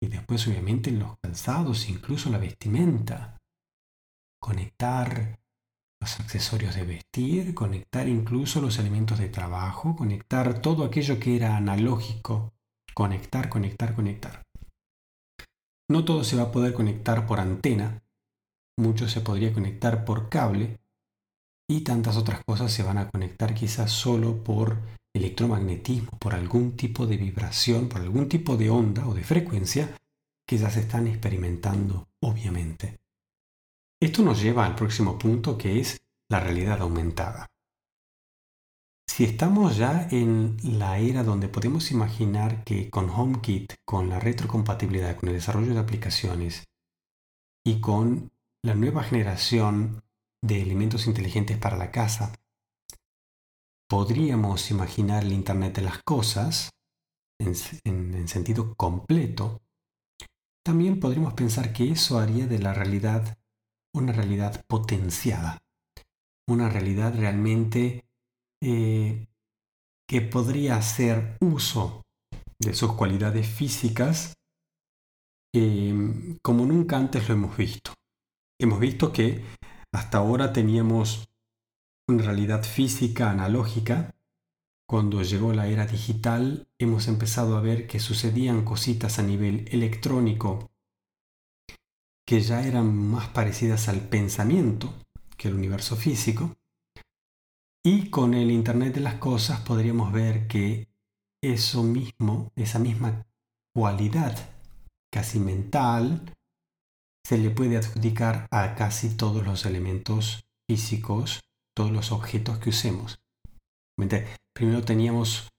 y 0.02 0.08
después 0.08 0.46
obviamente 0.48 0.90
los 0.92 1.14
calzados, 1.22 1.90
incluso 1.90 2.30
la 2.30 2.38
vestimenta, 2.38 3.36
conectar 4.40 5.41
los 6.02 6.18
accesorios 6.18 6.74
de 6.74 6.82
vestir, 6.82 7.54
conectar 7.54 8.08
incluso 8.08 8.60
los 8.60 8.80
elementos 8.80 9.20
de 9.20 9.28
trabajo, 9.28 9.94
conectar 9.94 10.60
todo 10.60 10.82
aquello 10.84 11.20
que 11.20 11.36
era 11.36 11.56
analógico, 11.56 12.52
conectar, 12.92 13.48
conectar, 13.48 13.94
conectar. 13.94 14.42
No 15.88 16.04
todo 16.04 16.24
se 16.24 16.34
va 16.34 16.44
a 16.44 16.50
poder 16.50 16.74
conectar 16.74 17.24
por 17.24 17.38
antena, 17.38 18.02
mucho 18.76 19.08
se 19.08 19.20
podría 19.20 19.52
conectar 19.52 20.04
por 20.04 20.28
cable 20.28 20.80
y 21.70 21.82
tantas 21.82 22.16
otras 22.16 22.42
cosas 22.44 22.72
se 22.72 22.82
van 22.82 22.98
a 22.98 23.08
conectar 23.08 23.54
quizás 23.54 23.92
solo 23.92 24.42
por 24.42 24.78
electromagnetismo, 25.14 26.18
por 26.18 26.34
algún 26.34 26.76
tipo 26.76 27.06
de 27.06 27.16
vibración, 27.16 27.88
por 27.88 28.00
algún 28.00 28.28
tipo 28.28 28.56
de 28.56 28.70
onda 28.70 29.06
o 29.06 29.14
de 29.14 29.22
frecuencia 29.22 29.96
que 30.48 30.58
ya 30.58 30.68
se 30.68 30.80
están 30.80 31.06
experimentando, 31.06 32.08
obviamente. 32.20 33.01
Esto 34.02 34.24
nos 34.24 34.42
lleva 34.42 34.66
al 34.66 34.74
próximo 34.74 35.16
punto 35.16 35.56
que 35.56 35.78
es 35.78 36.02
la 36.28 36.40
realidad 36.40 36.80
aumentada. 36.80 37.46
Si 39.08 39.22
estamos 39.22 39.76
ya 39.76 40.08
en 40.10 40.56
la 40.64 40.98
era 40.98 41.22
donde 41.22 41.46
podemos 41.46 41.92
imaginar 41.92 42.64
que 42.64 42.90
con 42.90 43.08
HomeKit, 43.08 43.74
con 43.84 44.08
la 44.08 44.18
retrocompatibilidad, 44.18 45.16
con 45.16 45.28
el 45.28 45.36
desarrollo 45.36 45.72
de 45.72 45.78
aplicaciones 45.78 46.64
y 47.64 47.80
con 47.80 48.32
la 48.64 48.74
nueva 48.74 49.04
generación 49.04 50.02
de 50.44 50.60
elementos 50.60 51.06
inteligentes 51.06 51.56
para 51.58 51.76
la 51.76 51.92
casa, 51.92 52.32
podríamos 53.88 54.72
imaginar 54.72 55.22
el 55.22 55.32
Internet 55.32 55.76
de 55.76 55.82
las 55.82 56.02
Cosas 56.02 56.70
en, 57.38 57.54
en 57.84 58.26
sentido 58.26 58.74
completo, 58.74 59.62
también 60.64 60.98
podríamos 60.98 61.34
pensar 61.34 61.72
que 61.72 61.92
eso 61.92 62.18
haría 62.18 62.48
de 62.48 62.58
la 62.58 62.74
realidad 62.74 63.38
una 63.94 64.12
realidad 64.12 64.64
potenciada, 64.66 65.58
una 66.48 66.68
realidad 66.68 67.14
realmente 67.14 68.04
eh, 68.62 69.26
que 70.08 70.20
podría 70.20 70.76
hacer 70.76 71.36
uso 71.40 72.02
de 72.58 72.74
sus 72.74 72.92
cualidades 72.92 73.46
físicas 73.46 74.34
em, 75.54 76.38
como 76.42 76.64
nunca 76.64 76.96
antes 76.96 77.28
lo 77.28 77.34
hemos 77.34 77.56
visto. 77.56 77.92
Hemos 78.60 78.80
visto 78.80 79.12
que 79.12 79.44
hasta 79.92 80.18
ahora 80.18 80.52
teníamos 80.52 81.28
una 82.08 82.22
realidad 82.22 82.62
física 82.62 83.30
analógica. 83.30 84.14
Cuando 84.88 85.22
llegó 85.22 85.52
la 85.52 85.66
era 85.68 85.86
digital 85.86 86.68
hemos 86.78 87.08
empezado 87.08 87.56
a 87.56 87.60
ver 87.60 87.86
que 87.86 88.00
sucedían 88.00 88.64
cositas 88.64 89.18
a 89.18 89.22
nivel 89.22 89.66
electrónico 89.70 90.71
que 92.32 92.40
ya 92.40 92.66
eran 92.66 92.96
más 92.96 93.28
parecidas 93.28 93.90
al 93.90 94.00
pensamiento 94.00 94.94
que 95.36 95.48
el 95.48 95.54
universo 95.54 95.96
físico. 95.96 96.56
Y 97.84 98.08
con 98.08 98.32
el 98.32 98.50
Internet 98.50 98.94
de 98.94 99.02
las 99.02 99.16
Cosas 99.16 99.60
podríamos 99.60 100.12
ver 100.12 100.46
que 100.46 100.88
eso 101.44 101.82
mismo, 101.82 102.50
esa 102.56 102.78
misma 102.78 103.26
cualidad 103.76 104.34
casi 105.12 105.40
mental, 105.40 106.32
se 107.22 107.36
le 107.36 107.50
puede 107.50 107.76
adjudicar 107.76 108.46
a 108.50 108.76
casi 108.76 109.14
todos 109.14 109.44
los 109.44 109.66
elementos 109.66 110.46
físicos, 110.66 111.42
todos 111.76 111.90
los 111.90 112.12
objetos 112.12 112.56
que 112.60 112.70
usemos. 112.70 113.20
Primero 114.54 114.82
teníamos 114.86 115.50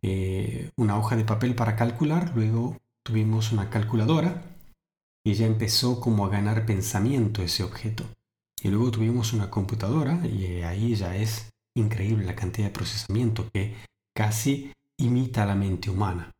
eh, 0.00 0.70
una 0.78 0.98
hoja 0.98 1.14
de 1.14 1.26
papel 1.26 1.54
para 1.54 1.76
calcular, 1.76 2.32
luego 2.34 2.78
tuvimos 3.04 3.52
una 3.52 3.68
calculadora, 3.68 4.55
y 5.26 5.34
ya 5.34 5.44
empezó 5.44 5.98
como 5.98 6.24
a 6.24 6.28
ganar 6.28 6.64
pensamiento 6.66 7.42
ese 7.42 7.64
objeto. 7.64 8.04
Y 8.62 8.68
luego 8.68 8.92
tuvimos 8.92 9.32
una 9.32 9.50
computadora 9.50 10.24
y 10.24 10.62
ahí 10.62 10.94
ya 10.94 11.16
es 11.16 11.50
increíble 11.74 12.24
la 12.24 12.36
cantidad 12.36 12.68
de 12.68 12.72
procesamiento 12.72 13.48
que 13.52 13.74
casi 14.14 14.72
imita 14.96 15.44
la 15.44 15.56
mente 15.56 15.90
humana. 15.90 16.30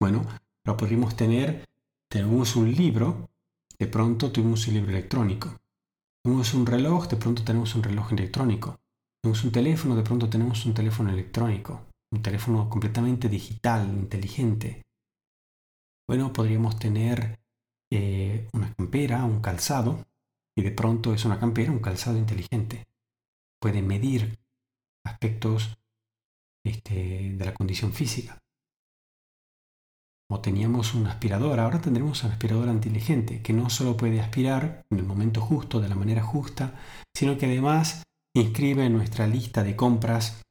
Bueno, 0.00 0.24
lo 0.64 0.76
podríamos 0.76 1.16
tener, 1.16 1.64
tenemos 2.08 2.54
un 2.54 2.72
libro, 2.72 3.28
de 3.76 3.88
pronto 3.88 4.30
tuvimos 4.30 4.68
un 4.68 4.74
libro 4.74 4.90
electrónico. 4.92 5.56
Tenemos 6.22 6.54
un 6.54 6.64
reloj, 6.64 7.08
de 7.08 7.16
pronto 7.16 7.42
tenemos 7.42 7.74
un 7.74 7.82
reloj 7.82 8.12
electrónico. 8.12 8.76
Tenemos 9.20 9.42
un 9.42 9.50
teléfono, 9.50 9.96
de 9.96 10.02
pronto 10.04 10.30
tenemos 10.30 10.64
un 10.64 10.74
teléfono 10.74 11.10
electrónico. 11.10 11.86
Un 12.12 12.22
teléfono 12.22 12.68
completamente 12.68 13.28
digital, 13.28 13.88
inteligente. 13.88 14.82
Bueno, 16.06 16.32
podríamos 16.32 16.78
tener 16.78 17.18
eh, 17.20 17.45
un 18.96 19.40
calzado, 19.40 20.06
y 20.56 20.62
de 20.62 20.70
pronto 20.70 21.12
es 21.12 21.24
una 21.24 21.38
campera, 21.38 21.70
un 21.70 21.80
calzado 21.80 22.16
inteligente. 22.16 22.86
Puede 23.60 23.82
medir 23.82 24.38
aspectos 25.04 25.78
este, 26.64 27.34
de 27.36 27.44
la 27.44 27.52
condición 27.52 27.92
física. 27.92 28.38
O 30.30 30.40
teníamos 30.40 30.94
un 30.94 31.06
aspirador, 31.06 31.60
ahora 31.60 31.80
tendremos 31.80 32.24
un 32.24 32.30
aspirador 32.32 32.68
inteligente 32.68 33.42
que 33.42 33.52
no 33.52 33.70
solo 33.70 33.96
puede 33.96 34.20
aspirar 34.20 34.84
en 34.90 34.98
el 34.98 35.04
momento 35.04 35.40
justo, 35.40 35.80
de 35.80 35.88
la 35.88 35.94
manera 35.94 36.22
justa, 36.22 36.74
sino 37.14 37.36
que 37.36 37.46
además 37.46 38.02
inscribe 38.34 38.86
en 38.86 38.94
nuestra 38.94 39.26
lista 39.26 39.62
de 39.62 39.76
compras 39.76 40.42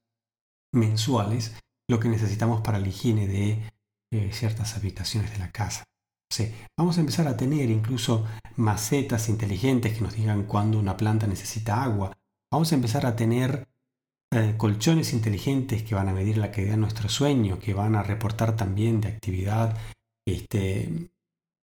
mensuales 0.72 1.58
lo 1.90 2.00
que 2.00 2.10
necesitamos 2.10 2.62
para 2.62 2.80
la 2.80 2.88
higiene 2.88 3.28
de 3.28 3.72
eh, 4.14 4.32
ciertas 4.32 4.78
habitaciones 4.78 5.32
de 5.32 5.40
la 5.40 5.52
casa. 5.52 5.84
Vamos 6.78 6.98
a 6.98 7.02
empezar 7.02 7.28
a 7.28 7.38
tener 7.38 7.70
incluso 7.70 8.26
macetas 8.58 9.30
inteligentes 9.30 9.94
que 9.94 10.02
nos 10.02 10.16
digan 10.16 10.44
cuándo 10.44 10.80
una 10.80 10.98
planta 10.98 11.28
necesita 11.28 11.84
agua. 11.84 12.18
Vamos 12.52 12.72
a 12.72 12.76
empezar 12.76 13.06
a 13.06 13.16
tener 13.16 13.68
eh, 14.32 14.56
colchones 14.58 15.14
inteligentes 15.14 15.84
que 15.84 15.96
van 15.96 16.10
a 16.10 16.14
medir 16.14 16.38
la 16.38 16.52
calidad 16.52 16.72
de 16.72 16.78
nuestro 16.78 17.10
sueño, 17.10 17.60
que 17.60 17.74
van 17.74 17.96
a 17.96 18.04
reportar 18.04 18.56
también 18.56 19.02
de 19.02 19.10
actividad 19.10 19.78
este, 20.28 21.10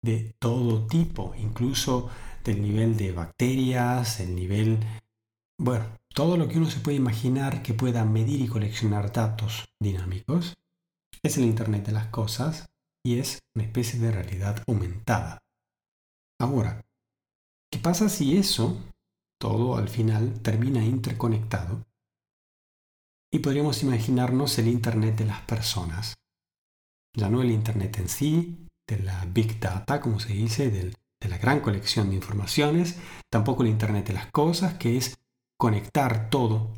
de 0.02 0.34
todo 0.38 0.86
tipo, 0.86 1.34
incluso 1.36 2.10
del 2.44 2.62
nivel 2.62 2.96
de 2.96 3.12
bacterias, 3.12 4.20
el 4.20 4.34
nivel, 4.34 4.78
bueno, 5.58 5.84
todo 6.14 6.36
lo 6.36 6.48
que 6.48 6.58
uno 6.58 6.70
se 6.70 6.80
puede 6.80 6.96
imaginar 6.96 7.62
que 7.62 7.74
pueda 7.74 8.04
medir 8.04 8.40
y 8.40 8.48
coleccionar 8.48 9.12
datos 9.12 9.68
dinámicos. 9.80 10.56
Es 11.22 11.36
el 11.36 11.44
Internet 11.44 11.86
de 11.86 11.92
las 11.92 12.06
Cosas 12.06 12.69
y 13.04 13.18
es 13.18 13.40
una 13.54 13.64
especie 13.64 13.98
de 13.98 14.10
realidad 14.10 14.62
aumentada. 14.66 15.38
Ahora, 16.40 16.84
¿qué 17.70 17.78
pasa 17.78 18.08
si 18.08 18.36
eso, 18.36 18.78
todo 19.40 19.76
al 19.76 19.88
final, 19.88 20.40
termina 20.42 20.84
interconectado? 20.84 21.84
Y 23.32 23.38
podríamos 23.38 23.82
imaginarnos 23.82 24.58
el 24.58 24.68
Internet 24.68 25.16
de 25.16 25.26
las 25.26 25.40
personas. 25.42 26.14
Ya 27.16 27.28
no 27.28 27.42
el 27.42 27.50
Internet 27.50 27.98
en 27.98 28.08
sí, 28.08 28.66
de 28.88 28.98
la 28.98 29.24
Big 29.26 29.60
Data, 29.60 30.00
como 30.00 30.18
se 30.18 30.32
dice, 30.32 30.70
de 30.70 31.28
la 31.28 31.38
gran 31.38 31.60
colección 31.60 32.10
de 32.10 32.16
informaciones, 32.16 32.98
tampoco 33.30 33.62
el 33.62 33.68
Internet 33.68 34.08
de 34.08 34.14
las 34.14 34.30
cosas, 34.32 34.74
que 34.74 34.96
es 34.96 35.16
conectar 35.58 36.30
todo 36.30 36.74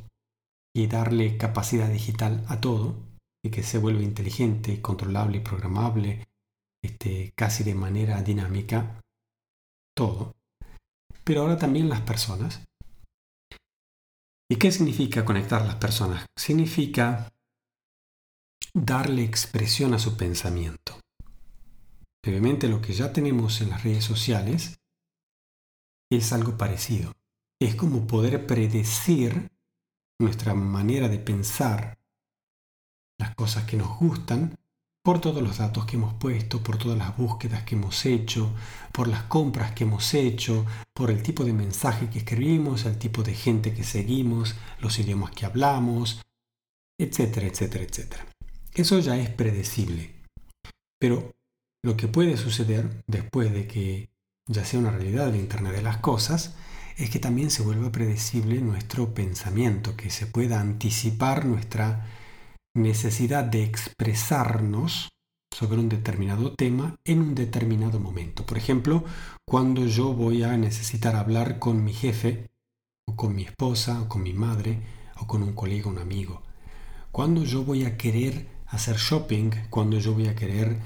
y 0.75 0.89
darle 0.89 1.37
capacidad 1.37 1.89
digital 1.89 2.45
a 2.49 2.61
todo, 2.61 2.97
y 3.45 3.51
que 3.51 3.63
se 3.63 3.79
vuelve 3.79 4.05
inteligente, 4.05 4.81
controlable 4.81 5.39
y 5.39 5.41
programable, 5.41 6.29
este, 6.83 7.33
casi 7.35 7.65
de 7.65 7.75
manera 7.75 8.23
dinámica, 8.23 9.01
todo. 9.97 10.35
Pero 11.25 11.43
ahora 11.43 11.57
también 11.57 11.89
las 11.89 12.03
personas. 12.03 12.65
¿Y 14.51 14.57
qué 14.57 14.71
significa 14.71 15.25
conectar 15.25 15.65
las 15.65 15.77
personas? 15.77 16.27
Significa 16.37 17.33
darle 18.75 19.25
expresión 19.25 19.95
a 19.95 19.99
su 19.99 20.17
pensamiento. 20.17 21.01
Obviamente 22.25 22.69
lo 22.69 22.81
que 22.81 22.93
ya 22.93 23.13
tenemos 23.13 23.61
en 23.61 23.71
las 23.71 23.83
redes 23.83 24.05
sociales 24.05 24.79
es 26.11 26.33
algo 26.33 26.57
parecido. 26.57 27.13
Es 27.61 27.75
como 27.75 28.07
poder 28.07 28.47
predecir 28.47 29.51
nuestra 30.21 30.55
manera 30.55 31.09
de 31.09 31.19
pensar, 31.19 31.99
las 33.23 33.35
cosas 33.35 33.65
que 33.65 33.77
nos 33.77 33.99
gustan, 33.99 34.55
por 35.05 35.21
todos 35.21 35.43
los 35.43 35.59
datos 35.59 35.85
que 35.85 35.97
hemos 35.97 36.15
puesto, 36.15 36.63
por 36.63 36.79
todas 36.79 36.97
las 36.97 37.17
búsquedas 37.17 37.65
que 37.65 37.75
hemos 37.75 38.07
hecho, 38.07 38.53
por 38.93 39.09
las 39.09 39.25
compras 39.25 39.73
que 39.73 39.85
hemos 39.85 40.15
hecho, 40.15 40.65
por 40.95 41.11
el 41.11 41.23
tipo 41.23 41.45
de 41.45 41.53
mensaje 41.53 42.09
que 42.09 42.21
escribimos, 42.21 42.85
el 42.85 42.99
tipo 42.99 43.23
de 43.23 43.35
gente 43.35 43.75
que 43.75 43.83
seguimos, 43.83 44.55
los 44.79 44.99
idiomas 44.99 45.33
que 45.33 45.47
hablamos, 45.47 46.23
etcétera, 47.01 47.47
etcétera, 47.49 47.85
etcétera. 47.85 48.27
Eso 48.73 49.01
ya 49.01 49.17
es 49.17 49.29
predecible. 49.29 50.15
Pero 51.01 51.33
lo 51.83 51.97
que 51.97 52.07
puede 52.07 52.37
suceder 52.37 53.03
después 53.09 53.53
de 53.53 53.67
que 53.67 54.13
ya 54.47 54.65
sea 54.65 54.79
una 54.79 54.91
realidad 54.91 55.29
el 55.29 55.37
Internet 55.37 55.75
de 55.75 55.83
las 55.83 55.99
Cosas, 55.99 56.55
es 56.97 57.11
que 57.11 57.19
también 57.19 57.51
se 57.51 57.63
vuelva 57.63 57.91
predecible 57.91 58.61
nuestro 58.61 59.15
pensamiento, 59.15 59.97
que 59.97 60.11
se 60.11 60.27
pueda 60.27 60.61
anticipar 60.61 61.45
nuestra 61.45 62.07
necesidad 62.75 63.45
de 63.45 63.65
expresarnos 63.65 65.11
sobre 65.53 65.79
un 65.79 65.89
determinado 65.89 66.55
tema 66.55 66.97
en 67.05 67.21
un 67.21 67.35
determinado 67.35 68.01
momento. 68.01 68.45
Por 68.47 68.57
ejemplo, 68.57 69.05
cuando 69.47 69.87
yo 69.87 70.13
voy 70.15 70.43
a 70.43 70.57
necesitar 70.57 71.15
hablar 71.15 71.59
con 71.59 71.85
mi 71.85 71.93
jefe, 71.93 72.49
o 73.07 73.17
con 73.17 73.35
mi 73.35 73.45
esposa, 73.45 74.01
o 74.03 74.09
con 74.09 74.23
mi 74.23 74.33
madre, 74.33 74.81
o 75.21 75.27
con 75.27 75.43
un 75.43 75.53
colega, 75.53 75.89
un 75.89 75.99
amigo. 75.99 76.43
Cuando 77.11 77.45
yo 77.45 77.65
voy 77.65 77.85
a 77.85 77.97
querer 77.97 78.49
hacer 78.67 78.97
shopping, 78.97 79.51
cuando 79.69 79.99
yo 79.99 80.15
voy 80.15 80.29
a 80.29 80.35
querer 80.35 80.79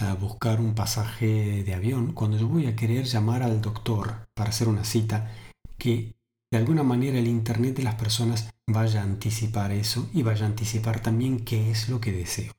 eh, 0.00 0.16
buscar 0.18 0.60
un 0.60 0.74
pasaje 0.74 1.62
de 1.62 1.74
avión, 1.74 2.12
cuando 2.12 2.36
yo 2.36 2.48
voy 2.48 2.66
a 2.66 2.74
querer 2.74 3.04
llamar 3.04 3.42
al 3.42 3.60
doctor 3.60 4.26
para 4.34 4.50
hacer 4.50 4.68
una 4.68 4.84
cita, 4.84 5.30
que 5.78 6.14
de 6.52 6.58
alguna 6.58 6.82
manera 6.82 7.18
el 7.18 7.28
Internet 7.28 7.76
de 7.76 7.82
las 7.82 7.94
personas 7.94 8.50
vaya 8.68 9.00
a 9.00 9.04
anticipar 9.04 9.72
eso 9.72 10.10
y 10.12 10.22
vaya 10.22 10.44
a 10.44 10.48
anticipar 10.48 11.00
también 11.00 11.46
qué 11.46 11.70
es 11.70 11.88
lo 11.88 11.98
que 11.98 12.12
deseo. 12.12 12.52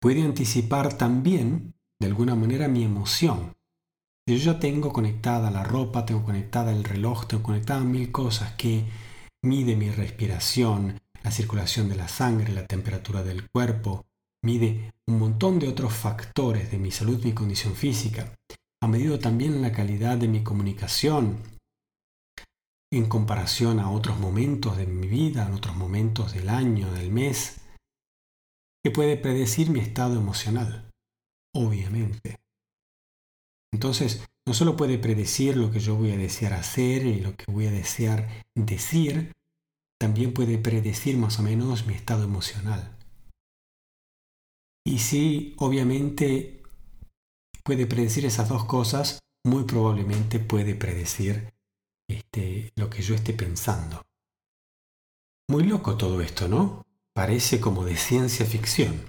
Puede 0.00 0.22
anticipar 0.22 0.96
también, 0.96 1.74
de 2.00 2.06
alguna 2.06 2.36
manera, 2.36 2.68
mi 2.68 2.84
emoción. 2.84 3.54
Si 4.26 4.38
yo 4.38 4.52
ya 4.52 4.60
tengo 4.60 4.92
conectada 4.92 5.50
la 5.50 5.64
ropa, 5.64 6.06
tengo 6.06 6.24
conectada 6.24 6.70
el 6.70 6.84
reloj, 6.84 7.26
tengo 7.26 7.42
conectada 7.42 7.80
mil 7.80 8.12
cosas 8.12 8.52
que 8.52 8.84
mide 9.44 9.74
mi 9.74 9.90
respiración, 9.90 11.00
la 11.24 11.32
circulación 11.32 11.88
de 11.88 11.96
la 11.96 12.06
sangre, 12.06 12.52
la 12.52 12.66
temperatura 12.66 13.24
del 13.24 13.50
cuerpo, 13.50 14.06
mide 14.44 14.92
un 15.08 15.18
montón 15.18 15.58
de 15.58 15.66
otros 15.66 15.92
factores 15.92 16.70
de 16.70 16.78
mi 16.78 16.92
salud, 16.92 17.22
mi 17.24 17.32
condición 17.32 17.74
física. 17.74 18.32
Ha 18.80 18.86
medido 18.86 19.18
también 19.18 19.60
la 19.60 19.72
calidad 19.72 20.16
de 20.16 20.28
mi 20.28 20.44
comunicación, 20.44 21.36
en 22.92 23.08
comparación 23.08 23.78
a 23.78 23.90
otros 23.90 24.18
momentos 24.18 24.76
de 24.76 24.86
mi 24.86 25.06
vida, 25.06 25.46
en 25.46 25.54
otros 25.54 25.76
momentos 25.76 26.32
del 26.34 26.48
año, 26.48 26.90
del 26.92 27.10
mes, 27.10 27.60
que 28.84 28.90
puede 28.90 29.16
predecir 29.16 29.70
mi 29.70 29.80
estado 29.80 30.16
emocional, 30.16 30.90
obviamente. 31.54 32.36
Entonces, 33.72 34.26
no 34.46 34.54
solo 34.54 34.76
puede 34.76 34.98
predecir 34.98 35.56
lo 35.56 35.70
que 35.70 35.78
yo 35.78 35.94
voy 35.94 36.10
a 36.10 36.16
desear 36.16 36.54
hacer 36.54 37.06
y 37.06 37.20
lo 37.20 37.36
que 37.36 37.44
voy 37.52 37.66
a 37.66 37.70
desear 37.70 38.28
decir, 38.56 39.32
también 40.00 40.32
puede 40.34 40.58
predecir 40.58 41.16
más 41.16 41.38
o 41.38 41.42
menos 41.42 41.86
mi 41.86 41.94
estado 41.94 42.24
emocional. 42.24 42.96
Y 44.84 44.98
si 44.98 45.54
obviamente 45.58 46.62
puede 47.62 47.86
predecir 47.86 48.24
esas 48.24 48.48
dos 48.48 48.64
cosas, 48.64 49.20
muy 49.46 49.64
probablemente 49.64 50.40
puede 50.40 50.74
predecir 50.74 51.52
este, 52.12 52.72
lo 52.76 52.88
que 52.90 53.02
yo 53.02 53.14
esté 53.14 53.32
pensando. 53.32 54.02
Muy 55.50 55.64
loco 55.64 55.96
todo 55.96 56.20
esto, 56.20 56.48
¿no? 56.48 56.82
Parece 57.14 57.60
como 57.60 57.84
de 57.84 57.96
ciencia 57.96 58.46
ficción. 58.46 59.02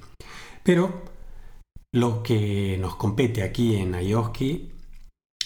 Pero 0.64 1.04
lo 1.94 2.24
que 2.24 2.78
nos 2.80 2.96
compete 2.96 3.44
aquí 3.44 3.76
en 3.76 3.96
Ayoski 3.96 4.72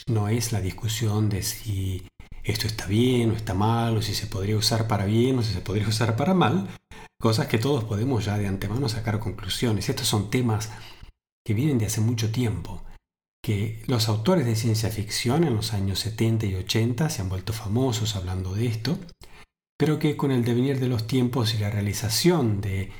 no 0.08 0.30
es 0.30 0.52
la 0.52 0.62
discusión 0.62 1.30
de 1.30 1.44
si 1.44 2.08
esto 2.44 2.68
está 2.68 2.86
bien 2.86 3.32
o 3.32 3.34
está 3.34 3.54
mal, 3.54 3.98
o 3.98 4.02
si 4.02 4.14
se 4.14 4.28
podría 4.28 4.56
usar 4.56 4.88
para 4.88 5.06
bien 5.06 5.40
o 5.40 5.44
si 5.44 5.54
se 5.54 5.62
podría 5.62 5.88
usar 5.88 6.16
para 6.16 6.34
mal, 6.34 6.70
cosas 7.20 7.48
que 7.48 7.58
todos 7.58 7.84
podemos 7.84 8.24
ya 8.26 8.38
de 8.38 8.48
antemano 8.48 8.88
sacar 8.88 9.20
conclusiones. 9.20 9.90
Estos 9.90 10.08
son 10.08 10.30
temas 10.30 10.72
que 11.44 11.54
vienen 11.54 11.78
de 11.78 11.88
hace 11.88 12.02
mucho 12.02 12.32
tiempo 12.32 12.84
que 13.46 13.84
los 13.86 14.10
autores 14.10 14.44
de 14.44 14.56
ciencia 14.56 14.90
ficción 14.90 15.44
en 15.44 15.56
los 15.56 15.74
años 15.74 16.00
70 16.00 16.48
y 16.48 16.56
80 16.56 17.12
se 17.12 17.22
han 17.22 17.30
vuelto 17.30 17.54
famosos 17.54 18.16
hablando 18.16 18.56
de 18.56 18.66
esto, 18.66 18.98
pero 19.78 20.00
que 20.00 20.18
con 20.18 20.32
el 20.32 20.44
devenir 20.44 20.80
de 20.80 20.88
los 20.88 21.06
tiempos 21.06 21.54
y 21.54 21.60
la 21.60 21.70
realización 21.70 22.60
de 22.60 22.92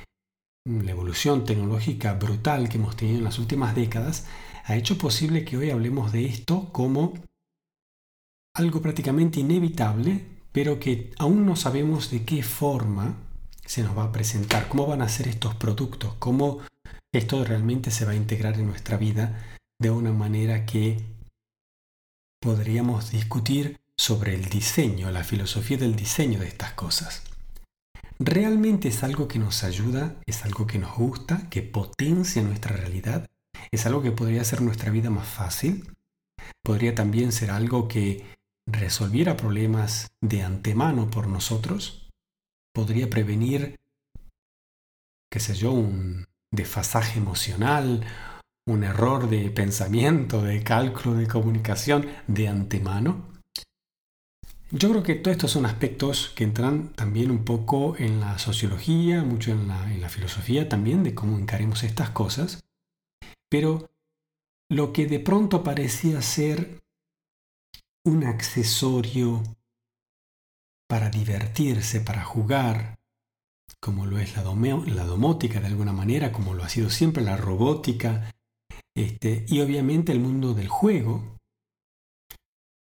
la 0.64 0.92
evolución 0.92 1.44
tecnológica 1.44 2.14
brutal 2.14 2.68
que 2.68 2.76
hemos 2.78 2.94
tenido 2.94 3.18
en 3.18 3.24
las 3.24 3.40
últimas 3.40 3.74
décadas, 3.74 4.28
ha 4.62 4.76
hecho 4.76 4.96
posible 4.98 5.44
que 5.44 5.56
hoy 5.56 5.70
hablemos 5.70 6.12
de 6.12 6.26
esto 6.26 6.68
como 6.72 7.14
algo 8.54 8.80
prácticamente 8.80 9.40
inevitable, 9.40 10.24
pero 10.52 10.78
que 10.78 11.10
aún 11.18 11.44
no 11.44 11.56
sabemos 11.56 12.12
de 12.12 12.24
qué 12.24 12.44
forma 12.44 13.16
se 13.64 13.82
nos 13.82 13.98
va 13.98 14.04
a 14.04 14.12
presentar, 14.12 14.68
cómo 14.68 14.86
van 14.86 15.02
a 15.02 15.08
ser 15.08 15.26
estos 15.26 15.56
productos, 15.56 16.14
cómo 16.20 16.60
esto 17.12 17.44
realmente 17.44 17.90
se 17.90 18.04
va 18.04 18.12
a 18.12 18.16
integrar 18.16 18.54
en 18.60 18.66
nuestra 18.68 18.96
vida 18.96 19.56
de 19.78 19.90
una 19.90 20.12
manera 20.12 20.66
que 20.66 21.02
podríamos 22.40 23.10
discutir 23.10 23.78
sobre 23.96 24.34
el 24.34 24.44
diseño, 24.46 25.10
la 25.10 25.24
filosofía 25.24 25.78
del 25.78 25.96
diseño 25.96 26.40
de 26.40 26.48
estas 26.48 26.72
cosas. 26.72 27.22
¿Realmente 28.18 28.88
es 28.88 29.02
algo 29.02 29.28
que 29.28 29.38
nos 29.38 29.64
ayuda? 29.64 30.16
¿Es 30.26 30.44
algo 30.44 30.66
que 30.66 30.78
nos 30.78 30.96
gusta? 30.96 31.48
¿Que 31.50 31.62
potencia 31.62 32.42
nuestra 32.42 32.76
realidad? 32.76 33.26
¿Es 33.70 33.86
algo 33.86 34.02
que 34.02 34.12
podría 34.12 34.42
hacer 34.42 34.62
nuestra 34.62 34.90
vida 34.90 35.10
más 35.10 35.28
fácil? 35.28 35.84
podría 36.62 36.94
también 36.94 37.32
ser 37.32 37.50
algo 37.50 37.88
que 37.88 38.26
resolviera 38.66 39.36
problemas 39.36 40.08
de 40.20 40.42
antemano 40.42 41.08
por 41.10 41.28
nosotros, 41.28 42.10
podría 42.74 43.08
prevenir, 43.08 43.76
qué 45.30 45.40
sé 45.40 45.54
yo, 45.54 45.70
un 45.70 46.26
desfasaje 46.50 47.18
emocional, 47.18 48.04
un 48.66 48.84
error 48.84 49.28
de 49.28 49.50
pensamiento, 49.50 50.42
de 50.42 50.62
cálculo, 50.62 51.14
de 51.14 51.26
comunicación 51.26 52.06
de 52.26 52.48
antemano. 52.48 53.26
Yo 54.72 54.90
creo 54.90 55.02
que 55.02 55.14
todos 55.14 55.36
estos 55.36 55.52
son 55.52 55.64
aspectos 55.64 56.32
que 56.34 56.44
entran 56.44 56.88
también 56.94 57.30
un 57.30 57.44
poco 57.44 57.96
en 57.96 58.18
la 58.20 58.38
sociología, 58.38 59.22
mucho 59.22 59.52
en 59.52 59.68
la, 59.68 59.86
la 60.00 60.08
filosofía 60.08 60.68
también, 60.68 61.04
de 61.04 61.14
cómo 61.14 61.38
encaremos 61.38 61.84
estas 61.84 62.10
cosas. 62.10 62.64
Pero 63.48 63.88
lo 64.68 64.92
que 64.92 65.06
de 65.06 65.20
pronto 65.20 65.62
parecía 65.62 66.20
ser 66.20 66.82
un 68.04 68.24
accesorio 68.24 69.42
para 70.88 71.10
divertirse, 71.10 72.00
para 72.00 72.24
jugar, 72.24 72.98
como 73.80 74.06
lo 74.06 74.18
es 74.18 74.36
la, 74.36 74.42
domótica 74.42 75.60
de 75.60 75.66
alguna 75.66 75.92
manera, 75.92 76.32
como 76.32 76.54
lo 76.54 76.64
ha 76.64 76.68
sido 76.68 76.90
siempre 76.90 77.22
la 77.22 77.36
robótica, 77.36 78.32
este, 78.96 79.44
y 79.46 79.60
obviamente 79.60 80.10
el 80.10 80.20
mundo 80.20 80.54
del 80.54 80.68
juego, 80.68 81.36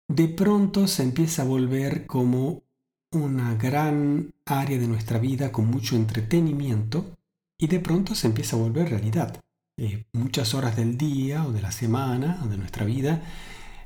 de 0.08 0.30
pronto 0.30 0.88
se 0.88 1.04
empieza 1.04 1.42
a 1.42 1.46
volver 1.46 2.08
como 2.08 2.64
una 3.12 3.56
gran 3.56 4.34
área 4.46 4.78
de 4.78 4.88
nuestra 4.88 5.20
vida 5.20 5.52
con 5.52 5.68
mucho 5.68 5.98
entretenimiento 5.98 7.14
y 7.60 7.68
de 7.68 7.82
pronto 7.82 8.16
se 8.16 8.28
empieza 8.28 8.56
a 8.56 8.60
volver 8.60 8.90
realidad. 8.90 9.42
Eh, 9.78 10.06
muchas 10.14 10.54
horas 10.54 10.78
del 10.78 10.98
día 10.98 11.46
o 11.46 11.52
de 11.52 11.62
la 11.62 11.72
semana 11.72 12.40
o 12.46 12.48
de 12.48 12.58
nuestra 12.58 12.86
vida 12.86 13.22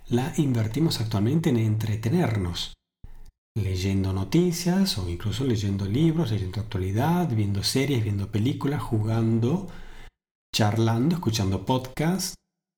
la 0.09 0.31
invertimos 0.37 1.01
actualmente 1.01 1.49
en 1.49 1.57
entretenernos, 1.57 2.73
leyendo 3.55 4.13
noticias 4.13 4.99
o 4.99 5.09
incluso 5.09 5.45
leyendo 5.45 5.85
libros, 5.85 6.29
leyendo 6.31 6.59
actualidad, 6.59 7.27
viendo 7.29 7.63
series, 7.63 8.03
viendo 8.03 8.31
películas, 8.31 8.83
jugando, 8.83 9.67
charlando, 10.53 11.15
escuchando 11.15 11.65
podcasts. 11.65 12.35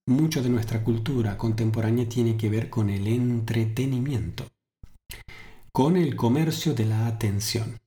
Mucho 0.07 0.41
de 0.41 0.49
nuestra 0.49 0.83
cultura 0.83 1.37
contemporánea 1.37 2.09
tiene 2.09 2.35
que 2.35 2.49
ver 2.49 2.69
con 2.69 2.89
el 2.89 3.07
entretenimiento, 3.07 4.47
con 5.71 5.95
el 5.95 6.15
comercio 6.15 6.73
de 6.73 6.85
la 6.85 7.07
atención. 7.07 7.79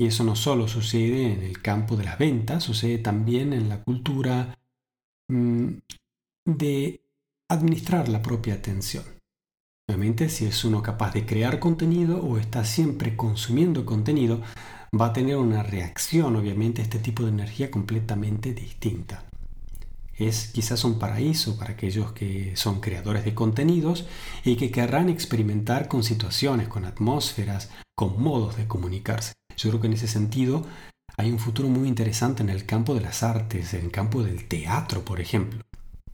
Y 0.00 0.06
eso 0.06 0.24
no 0.24 0.36
solo 0.36 0.68
sucede 0.68 1.32
en 1.32 1.42
el 1.42 1.62
campo 1.62 1.96
de 1.96 2.04
las 2.04 2.18
ventas, 2.18 2.64
sucede 2.64 2.98
también 2.98 3.52
en 3.52 3.68
la 3.68 3.82
cultura 3.82 4.58
mm, 5.28 5.68
de 6.44 7.00
administrar 7.48 8.08
la 8.08 8.22
propia 8.22 8.54
atención. 8.54 9.04
Obviamente, 9.88 10.28
si 10.28 10.44
es 10.44 10.64
uno 10.64 10.82
capaz 10.82 11.14
de 11.14 11.24
crear 11.24 11.58
contenido 11.58 12.22
o 12.22 12.36
está 12.36 12.64
siempre 12.64 13.16
consumiendo 13.16 13.86
contenido, 13.86 14.42
va 14.98 15.06
a 15.06 15.12
tener 15.12 15.36
una 15.36 15.62
reacción, 15.62 16.36
obviamente, 16.36 16.80
a 16.80 16.84
este 16.84 16.98
tipo 16.98 17.22
de 17.22 17.30
energía 17.30 17.70
completamente 17.70 18.52
distinta. 18.54 19.24
Es 20.14 20.48
quizás 20.48 20.84
un 20.84 20.98
paraíso 20.98 21.56
para 21.58 21.72
aquellos 21.72 22.12
que 22.12 22.56
son 22.56 22.80
creadores 22.80 23.24
de 23.24 23.34
contenidos 23.34 24.06
y 24.44 24.56
que 24.56 24.70
querrán 24.70 25.08
experimentar 25.08 25.86
con 25.88 26.02
situaciones, 26.02 26.68
con 26.68 26.84
atmósferas, 26.84 27.70
con 27.96 28.20
modos 28.20 28.56
de 28.56 28.66
comunicarse. 28.66 29.34
Yo 29.56 29.70
creo 29.70 29.80
que 29.80 29.86
en 29.86 29.92
ese 29.92 30.08
sentido 30.08 30.66
hay 31.16 31.30
un 31.30 31.38
futuro 31.38 31.68
muy 31.68 31.88
interesante 31.88 32.42
en 32.42 32.48
el 32.48 32.66
campo 32.66 32.94
de 32.94 33.00
las 33.00 33.22
artes, 33.22 33.74
en 33.74 33.86
el 33.86 33.90
campo 33.90 34.22
del 34.22 34.48
teatro, 34.48 35.04
por 35.04 35.20
ejemplo 35.20 35.62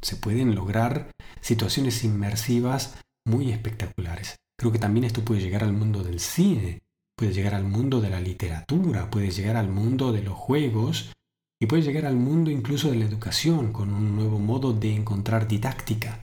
se 0.05 0.17
pueden 0.17 0.55
lograr 0.55 1.11
situaciones 1.41 2.05
inmersivas 2.05 2.97
muy 3.27 3.51
espectaculares. 3.51 4.37
Creo 4.59 4.71
que 4.71 4.79
también 4.79 5.05
esto 5.05 5.25
puede 5.25 5.41
llegar 5.41 5.65
al 5.65 5.73
mundo 5.73 6.05
del 6.05 6.21
cine, 6.21 6.83
puede 7.17 7.33
llegar 7.33 7.55
al 7.55 7.65
mundo 7.65 8.01
de 8.01 8.11
la 8.11 8.21
literatura, 8.21 9.11
puede 9.11 9.31
llegar 9.31 9.57
al 9.57 9.69
mundo 9.69 10.13
de 10.13 10.23
los 10.23 10.35
juegos 10.35 11.13
y 11.61 11.67
puede 11.67 11.83
llegar 11.83 12.07
al 12.07 12.17
mundo 12.17 12.51
incluso 12.51 12.91
de 12.91 12.97
la 12.97 13.05
educación 13.05 13.73
con 13.73 13.93
un 13.93 14.17
nuevo 14.17 14.39
modo 14.39 14.73
de 14.73 14.95
encontrar 14.95 15.47
didáctica. 15.47 16.21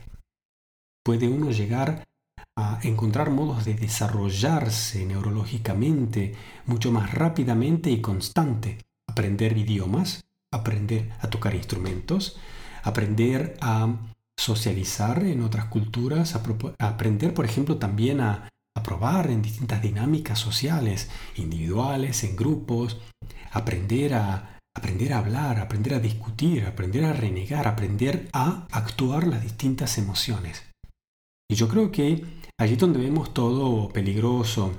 Puede 1.04 1.28
uno 1.28 1.50
llegar 1.50 2.04
a 2.56 2.78
encontrar 2.82 3.30
modos 3.30 3.64
de 3.64 3.74
desarrollarse 3.74 5.06
neurológicamente 5.06 6.34
mucho 6.66 6.92
más 6.92 7.12
rápidamente 7.14 7.90
y 7.90 8.00
constante. 8.00 8.78
Aprender 9.08 9.56
idiomas, 9.56 10.24
aprender 10.50 11.10
a 11.20 11.28
tocar 11.28 11.54
instrumentos, 11.54 12.38
aprender 12.82 13.56
a 13.60 13.96
socializar 14.36 15.24
en 15.24 15.42
otras 15.42 15.66
culturas, 15.66 16.34
aprender, 16.78 17.34
por 17.34 17.44
ejemplo, 17.44 17.78
también 17.78 18.20
a, 18.20 18.48
probar 18.82 19.30
en 19.30 19.42
distintas 19.42 19.82
dinámicas 19.82 20.38
sociales, 20.38 21.10
individuales, 21.36 22.24
en 22.24 22.36
grupos, 22.36 22.98
aprender 23.52 24.14
a, 24.14 24.58
aprender 24.76 25.12
a 25.12 25.18
hablar, 25.18 25.58
aprender 25.58 25.94
a 25.94 26.00
discutir, 26.00 26.64
aprender 26.64 27.04
a 27.04 27.12
renegar, 27.12 27.68
aprender 27.68 28.28
a 28.32 28.66
actuar 28.70 29.26
las 29.26 29.42
distintas 29.42 29.98
emociones. 29.98 30.62
Y 31.50 31.54
yo 31.54 31.68
creo 31.68 31.90
que 31.92 32.24
allí 32.58 32.76
donde 32.76 33.00
vemos 33.00 33.34
todo 33.34 33.88
peligroso, 33.88 34.72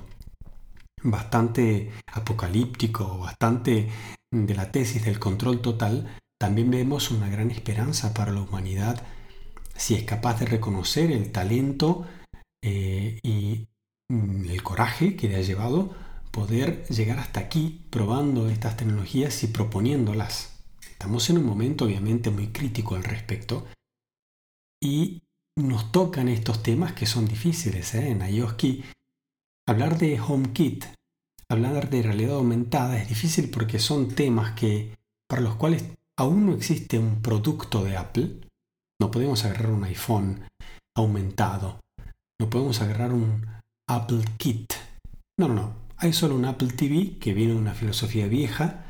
bastante 1.02 1.92
apocalíptico, 2.12 3.18
bastante 3.18 3.88
de 4.32 4.54
la 4.54 4.72
tesis 4.72 5.04
del 5.04 5.20
control 5.20 5.60
total, 5.60 6.16
también 6.40 6.70
vemos 6.70 7.10
una 7.10 7.28
gran 7.28 7.50
esperanza 7.50 8.12
para 8.12 8.32
la 8.32 8.40
humanidad 8.40 9.02
si 9.76 9.94
es 9.94 10.04
capaz 10.04 10.40
de 10.40 10.46
reconocer 10.46 11.10
el 11.10 11.32
talento 11.32 12.06
eh, 12.62 13.18
y 13.22 13.68
el 14.10 14.62
coraje 14.62 15.16
que 15.16 15.28
le 15.28 15.36
ha 15.36 15.42
llevado 15.42 15.94
poder 16.30 16.84
llegar 16.88 17.18
hasta 17.18 17.40
aquí 17.40 17.86
probando 17.90 18.48
estas 18.48 18.76
tecnologías 18.76 19.42
y 19.44 19.46
proponiéndolas. 19.46 20.64
Estamos 20.90 21.30
en 21.30 21.38
un 21.38 21.46
momento 21.46 21.84
obviamente 21.84 22.30
muy 22.30 22.48
crítico 22.48 22.96
al 22.96 23.04
respecto 23.04 23.66
y 24.82 25.22
nos 25.56 25.92
tocan 25.92 26.28
estos 26.28 26.62
temas 26.62 26.92
que 26.92 27.06
son 27.06 27.26
difíciles 27.26 27.94
¿eh? 27.94 28.10
en 28.10 28.22
IOSKI. 28.22 28.84
Hablar 29.66 29.96
de 29.98 30.20
HomeKit, 30.20 30.84
hablar 31.48 31.88
de 31.88 32.02
realidad 32.02 32.36
aumentada 32.36 32.98
es 33.00 33.08
difícil 33.08 33.50
porque 33.50 33.78
son 33.78 34.08
temas 34.08 34.52
que 34.52 34.96
para 35.28 35.40
los 35.40 35.54
cuales 35.54 35.84
aún 36.18 36.46
no 36.46 36.54
existe 36.54 36.98
un 36.98 37.22
producto 37.22 37.84
de 37.84 37.96
Apple, 37.96 38.40
no 39.00 39.10
podemos 39.10 39.44
agarrar 39.44 39.70
un 39.70 39.84
iPhone 39.84 40.44
aumentado, 40.96 41.80
no 42.40 42.50
podemos 42.50 42.80
agarrar 42.82 43.12
un 43.12 43.46
Apple 43.88 44.24
Kit. 44.38 44.72
No, 45.38 45.48
no, 45.48 45.54
no. 45.54 45.74
Hay 45.96 46.12
solo 46.12 46.34
un 46.34 46.44
Apple 46.44 46.68
TV 46.68 47.18
que 47.18 47.34
viene 47.34 47.52
de 47.52 47.58
una 47.58 47.74
filosofía 47.74 48.26
vieja. 48.26 48.86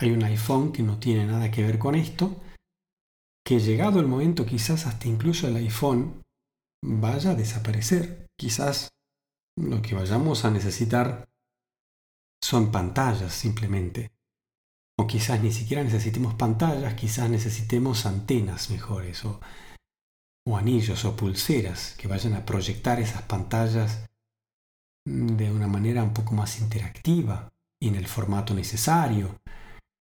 Hay 0.00 0.10
un 0.10 0.22
iPhone 0.24 0.72
que 0.72 0.82
no 0.82 0.98
tiene 0.98 1.26
nada 1.26 1.50
que 1.50 1.62
ver 1.62 1.78
con 1.78 1.94
esto. 1.94 2.40
Que 3.44 3.60
llegado 3.60 4.00
el 4.00 4.06
momento 4.06 4.46
quizás 4.46 4.86
hasta 4.86 5.08
incluso 5.08 5.48
el 5.48 5.56
iPhone 5.56 6.22
vaya 6.82 7.30
a 7.30 7.34
desaparecer. 7.34 8.26
Quizás 8.38 8.88
lo 9.56 9.82
que 9.82 9.94
vayamos 9.94 10.44
a 10.44 10.50
necesitar 10.50 11.28
son 12.42 12.70
pantallas 12.72 13.32
simplemente. 13.32 14.10
O 14.98 15.06
quizás 15.06 15.42
ni 15.42 15.52
siquiera 15.52 15.82
necesitemos 15.82 16.34
pantallas, 16.34 16.94
quizás 16.94 17.28
necesitemos 17.28 18.06
antenas 18.06 18.70
mejores 18.70 19.24
anillos 20.52 21.04
o 21.04 21.16
pulseras 21.16 21.94
que 21.96 22.08
vayan 22.08 22.34
a 22.34 22.44
proyectar 22.44 23.00
esas 23.00 23.22
pantallas 23.22 24.06
de 25.06 25.50
una 25.50 25.66
manera 25.66 26.02
un 26.02 26.12
poco 26.12 26.34
más 26.34 26.60
interactiva 26.60 27.48
y 27.80 27.88
en 27.88 27.96
el 27.96 28.06
formato 28.06 28.54
necesario, 28.54 29.36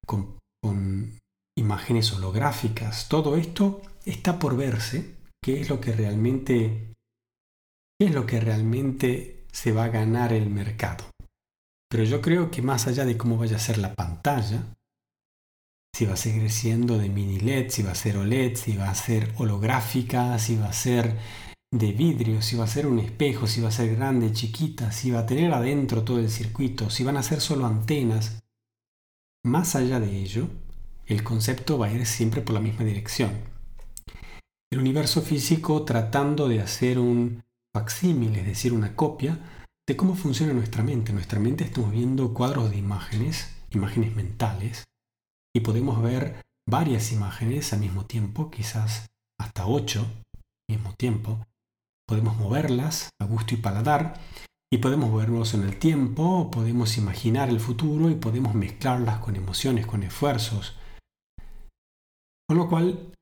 con, 0.06 0.38
con 0.62 1.20
imágenes 1.58 2.14
holográficas. 2.14 3.08
Todo 3.08 3.36
esto 3.36 3.82
está 4.06 4.40
por 4.40 4.56
verse, 4.56 5.16
qué 5.42 5.62
es 5.62 5.70
lo 5.70 5.80
que 5.80 5.94
realmente, 5.94 6.94
qué 8.00 8.08
es 8.08 8.14
lo 8.14 8.26
que 8.26 8.40
realmente 8.40 9.46
se 9.52 9.72
va 9.72 9.86
a 9.86 9.90
ganar 9.90 10.34
el 10.34 10.50
mercado. 10.50 11.06
Pero 11.90 12.04
yo 12.04 12.22
creo 12.22 12.52
que 12.52 12.62
más 12.62 12.88
allá 12.88 13.06
de 13.06 13.18
cómo 13.18 13.38
vaya 13.38 13.58
a 13.58 13.60
ser 13.60 13.78
la 13.78 13.94
pantalla, 13.94 14.64
si 15.96 16.06
va 16.06 16.14
a 16.14 16.18
seguir 16.18 16.50
siendo 16.50 16.98
de 16.98 17.10
mini 17.10 17.40
LED, 17.40 17.70
si 17.70 17.84
va 17.84 17.92
a 17.92 17.96
ser 17.96 18.18
OLED, 18.18 18.56
si 18.56 18.76
va 18.76 18.90
a 18.90 18.96
ser 18.96 19.32
holográfica, 19.38 20.40
si 20.40 20.56
va 20.56 20.68
a 20.68 20.74
ser 20.74 21.18
de 21.72 21.92
vidrio, 21.92 22.42
si 22.42 22.56
va 22.56 22.64
a 22.64 22.68
ser 22.68 22.88
un 22.88 23.00
espejo, 23.00 23.46
si 23.46 23.62
va 23.62 23.70
a 23.70 23.72
ser 23.72 23.96
grande, 23.96 24.32
chiquita, 24.32 24.92
si 24.92 25.12
va 25.12 25.20
a 25.20 25.26
tener 25.26 25.54
adentro 25.54 26.04
todo 26.04 26.20
el 26.20 26.30
circuito, 26.30 26.90
si 26.90 27.04
van 27.04 27.18
a 27.18 27.24
ser 27.24 27.42
solo 27.42 27.66
antenas. 27.66 28.40
Más 29.46 29.76
allá 29.76 30.00
de 30.00 30.18
ello, 30.18 30.48
el 31.06 31.24
concepto 31.24 31.78
va 31.78 31.88
a 31.88 31.92
ir 31.92 32.06
siempre 32.06 32.42
por 32.42 32.56
la 32.56 32.62
misma 32.62 32.86
dirección. 32.86 33.32
El 34.72 34.80
universo 34.80 35.22
físico 35.22 35.84
tratando 35.84 36.48
de 36.48 36.62
hacer 36.62 36.98
un 36.98 37.44
facsímil, 37.72 38.36
es 38.36 38.46
decir, 38.46 38.74
una 38.74 38.96
copia 38.96 39.40
de 39.88 39.96
cómo 39.96 40.16
funciona 40.16 40.54
nuestra 40.54 40.82
mente. 40.82 41.14
Nuestra 41.14 41.40
mente 41.40 41.64
estamos 41.64 41.92
viendo 41.92 42.34
cuadros 42.34 42.72
de 42.72 42.78
imágenes, 42.78 43.50
imágenes 43.72 44.16
mentales, 44.16 44.84
y 45.56 45.62
podemos 45.62 46.02
ver 46.02 46.42
varias 46.68 47.12
imágenes 47.12 47.74
al 47.74 47.80
mismo 47.80 48.06
tiempo, 48.06 48.50
quizás 48.50 49.08
hasta 49.40 49.68
ocho 49.68 50.06
mismo 50.70 50.94
tiempo. 50.98 51.46
Podemos 52.08 52.36
moverlas 52.38 53.10
a 53.22 53.26
gusto 53.26 53.54
y 53.54 53.58
paladar 53.58 54.20
y 54.72 54.80
podemos 54.80 55.10
movernos 55.10 55.54
en 55.54 55.64
el 55.64 55.78
tiempo, 55.78 56.50
podemos 56.50 56.98
imaginar 56.98 57.50
el 57.50 57.60
futuro 57.60 58.10
y 58.10 58.16
podemos 58.16 58.56
mezclarlas 58.56 59.20
con 59.20 59.36
emociones, 59.36 59.86
con 59.86 60.04
esfuerzos. 60.04 60.76
Con 62.48 62.58
lo 62.58 62.68
cual, 62.68 63.14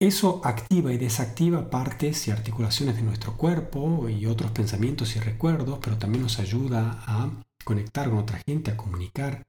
eso 0.00 0.40
activa 0.44 0.92
y 0.92 0.98
desactiva 0.98 1.70
partes 1.70 2.26
y 2.26 2.30
articulaciones 2.30 2.96
de 2.96 3.02
nuestro 3.02 3.36
cuerpo 3.36 4.08
y 4.08 4.26
otros 4.26 4.50
pensamientos 4.50 5.14
y 5.14 5.20
recuerdos, 5.20 5.78
pero 5.82 5.98
también 5.98 6.22
nos 6.22 6.40
ayuda 6.40 7.04
a 7.06 7.30
conectar 7.64 8.10
con 8.10 8.18
otra 8.18 8.40
gente, 8.44 8.72
a 8.72 8.76
comunicar. 8.76 9.44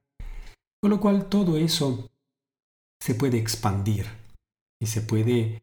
Con 0.84 0.90
lo 0.90 1.00
cual 1.00 1.30
todo 1.30 1.56
eso 1.56 2.10
se 3.00 3.14
puede 3.14 3.38
expandir 3.38 4.06
y 4.78 4.86
se 4.86 5.00
puede, 5.00 5.62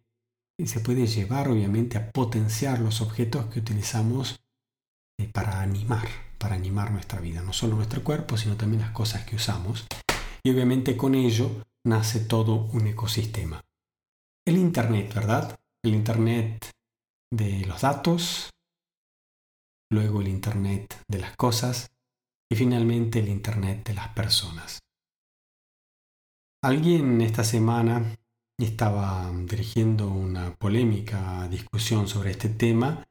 y 0.60 0.65
se 0.65 0.79
puede 0.79 1.05
llevar 1.05 1.47
obviamente 1.47 1.99
a 1.99 2.12
potenciar 2.12 2.79
los 2.79 3.01
objetos 3.01 3.45
que 3.45 3.60
utilizamos 3.60 4.43
eh, 5.19 5.29
para 5.31 5.62
animar, 5.62 6.07
para 6.39 6.55
animar 6.55 6.89
nuestra 6.89 7.19
vida, 7.19 7.43
no 7.43 7.53
solo 7.53 7.75
nuestro 7.75 8.03
cuerpo, 8.03 8.36
sino 8.36 8.57
también 8.57 8.81
las 8.81 8.93
cosas 8.93 9.23
que 9.23 9.36
usamos. 9.36 9.86
Y 10.43 10.49
obviamente 10.49 10.97
con 10.97 11.13
ello 11.13 11.51
nace 11.86 12.21
todo 12.21 12.55
un 12.73 12.88
ecosistema. 12.88 13.62
El 14.43 14.57
Internet, 14.57 15.13
¿verdad? 15.13 15.55
El 15.86 15.93
Internet 15.93 16.71
de 17.31 17.63
los 17.67 17.81
datos, 17.81 18.49
luego 19.91 20.21
el 20.21 20.29
Internet 20.29 20.99
de 21.07 21.19
las 21.19 21.38
cosas 21.38 21.91
y 22.51 22.55
finalmente 22.55 23.19
el 23.19 23.29
Internet 23.29 23.88
de 23.88 23.93
las 23.93 24.07
personas. 24.15 24.81
Alguien 26.63 27.21
esta 27.21 27.43
semana 27.43 28.15
estaba 28.60 29.32
dirigiendo 29.47 30.12
una 30.12 30.54
polémica 30.54 31.47
discusión 31.47 32.08
sobre 32.08 32.30
este 32.30 32.50
tema, 32.50 33.04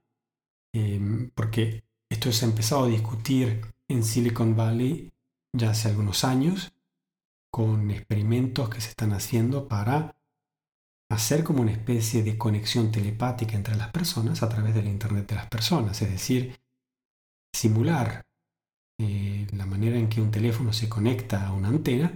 em, 0.73 1.31
porque 1.31 1.83
esto 2.09 2.31
se 2.31 2.45
ha 2.45 2.49
empezado 2.49 2.85
a 2.85 2.89
discutir 2.89 3.61
en 3.89 4.05
Silicon 4.05 4.55
Valley 4.55 5.11
ya 5.53 5.71
hace 5.71 5.89
algunos 5.89 6.23
años, 6.23 6.73
con 7.51 7.91
experimentos 7.91 8.69
que 8.69 8.81
se 8.81 8.91
están 8.91 9.13
haciendo 9.13 9.67
para 9.67 10.17
hacer 11.11 11.43
como 11.43 11.63
una 11.63 11.73
especie 11.73 12.23
de 12.23 12.39
conexión 12.39 12.93
telepática 12.93 13.57
entre 13.57 13.75
las 13.75 13.91
personas 13.91 14.45
a 14.45 14.49
través 14.49 14.77
del 14.77 14.87
Internet 14.87 15.29
de 15.29 15.35
las 15.35 15.49
personas, 15.49 16.01
es 16.03 16.09
decir, 16.09 16.57
simular 17.53 18.25
eh, 19.01 19.49
la 19.57 19.67
manera 19.67 19.99
en 19.99 20.09
que 20.09 20.21
un 20.21 20.31
teléfono 20.31 20.73
se 20.73 20.89
conecta 20.89 21.49
a 21.49 21.53
una 21.53 21.67
antena, 21.67 22.13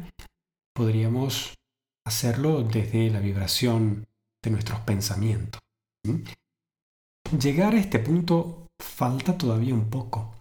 podríamos 0.75 1.55
hacerlo 2.07 2.63
desde 2.63 3.11
la 3.11 3.21
vibración 3.21 4.07
de 4.43 4.51
nuestros 4.51 4.81
pensamientos. 4.81 5.61
Llegar 7.39 7.75
a 7.75 7.79
este 7.79 7.99
punto 7.99 8.69
falta 8.79 9.39
todavía 9.39 9.75
un 9.75 9.89
poco, 9.89 10.35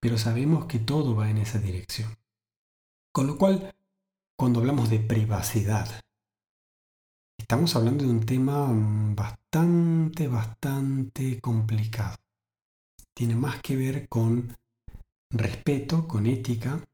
pero 0.00 0.18
sabemos 0.18 0.66
que 0.66 0.78
todo 0.78 1.14
va 1.16 1.30
en 1.30 1.38
esa 1.38 1.58
dirección. 1.58 2.14
Con 3.14 3.26
lo 3.26 3.38
cual, 3.38 3.74
cuando 4.38 4.60
hablamos 4.60 4.90
de 4.90 4.98
privacidad, 4.98 5.88
estamos 7.38 7.74
hablando 7.76 8.04
de 8.04 8.10
un 8.10 8.26
tema 8.26 8.68
bastante, 9.14 10.28
bastante 10.28 11.40
complicado. 11.40 12.16
Tiene 13.14 13.34
más 13.34 13.62
que 13.62 13.76
ver 13.76 14.08
con 14.08 14.54
respeto, 15.30 16.06
con 16.06 16.26
ética, 16.26 16.84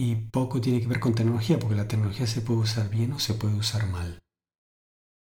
y 0.00 0.14
poco 0.14 0.62
tiene 0.62 0.80
que 0.80 0.86
ver 0.86 0.98
con 0.98 1.14
tecnología, 1.14 1.58
porque 1.58 1.76
la 1.76 1.86
tecnología 1.86 2.26
se 2.26 2.40
puede 2.40 2.60
usar 2.60 2.88
bien 2.88 3.12
o 3.12 3.18
se 3.18 3.34
puede 3.34 3.54
usar 3.56 3.86
mal. 3.86 4.22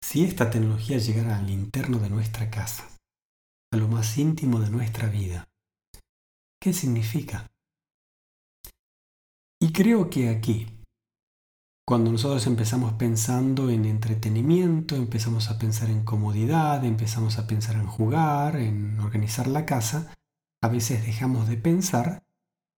Si 0.02 0.24
esta 0.24 0.50
tecnología 0.50 0.98
llegara 0.98 1.38
al 1.38 1.50
interno 1.50 2.00
de 2.00 2.10
nuestra 2.10 2.50
casa, 2.50 2.88
a 3.74 3.76
lo 3.76 3.90
más 3.90 4.18
íntimo 4.18 4.62
de 4.62 4.70
nuestra 4.70 5.10
vida, 5.10 5.50
¿qué 6.62 6.72
significa? 6.72 7.52
Y 9.62 9.74
creo 9.74 10.10
que 10.10 10.30
aquí, 10.30 10.68
cuando 11.86 12.10
nosotros 12.10 12.48
empezamos 12.48 12.94
pensando 12.94 13.70
en 13.70 13.84
entretenimiento, 13.84 14.96
empezamos 14.96 15.50
a 15.50 15.60
pensar 15.60 15.90
en 15.90 16.06
comodidad, 16.06 16.86
empezamos 16.86 17.38
a 17.38 17.46
pensar 17.46 17.76
en 17.76 17.88
jugar, 17.88 18.56
en 18.56 18.98
organizar 19.02 19.48
la 19.48 19.66
casa, 19.66 20.14
a 20.64 20.70
veces 20.70 21.06
dejamos 21.06 21.50
de 21.50 21.58
pensar 21.58 22.24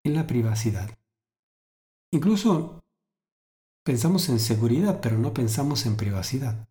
en 0.03 0.15
la 0.15 0.25
privacidad. 0.25 0.97
Incluso 2.13 2.79
pensamos 3.83 4.29
en 4.29 4.39
seguridad, 4.39 5.01
pero 5.01 5.17
no 5.17 5.33
pensamos 5.33 5.87
en 5.87 5.97
privacidad. 5.97 6.69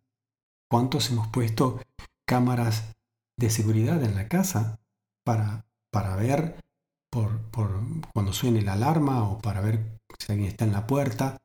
¿Cuántos 0.71 1.11
hemos 1.11 1.27
puesto 1.27 1.81
cámaras 2.25 2.93
de 3.37 3.49
seguridad 3.49 4.01
en 4.03 4.15
la 4.15 4.29
casa 4.29 4.79
para, 5.25 5.65
para 5.91 6.15
ver 6.15 6.61
por, 7.11 7.41
por 7.51 7.81
cuando 8.13 8.31
suene 8.31 8.61
la 8.61 8.73
alarma 8.73 9.29
o 9.29 9.39
para 9.39 9.59
ver 9.59 9.99
si 10.17 10.31
alguien 10.31 10.49
está 10.49 10.63
en 10.63 10.71
la 10.71 10.87
puerta? 10.87 11.35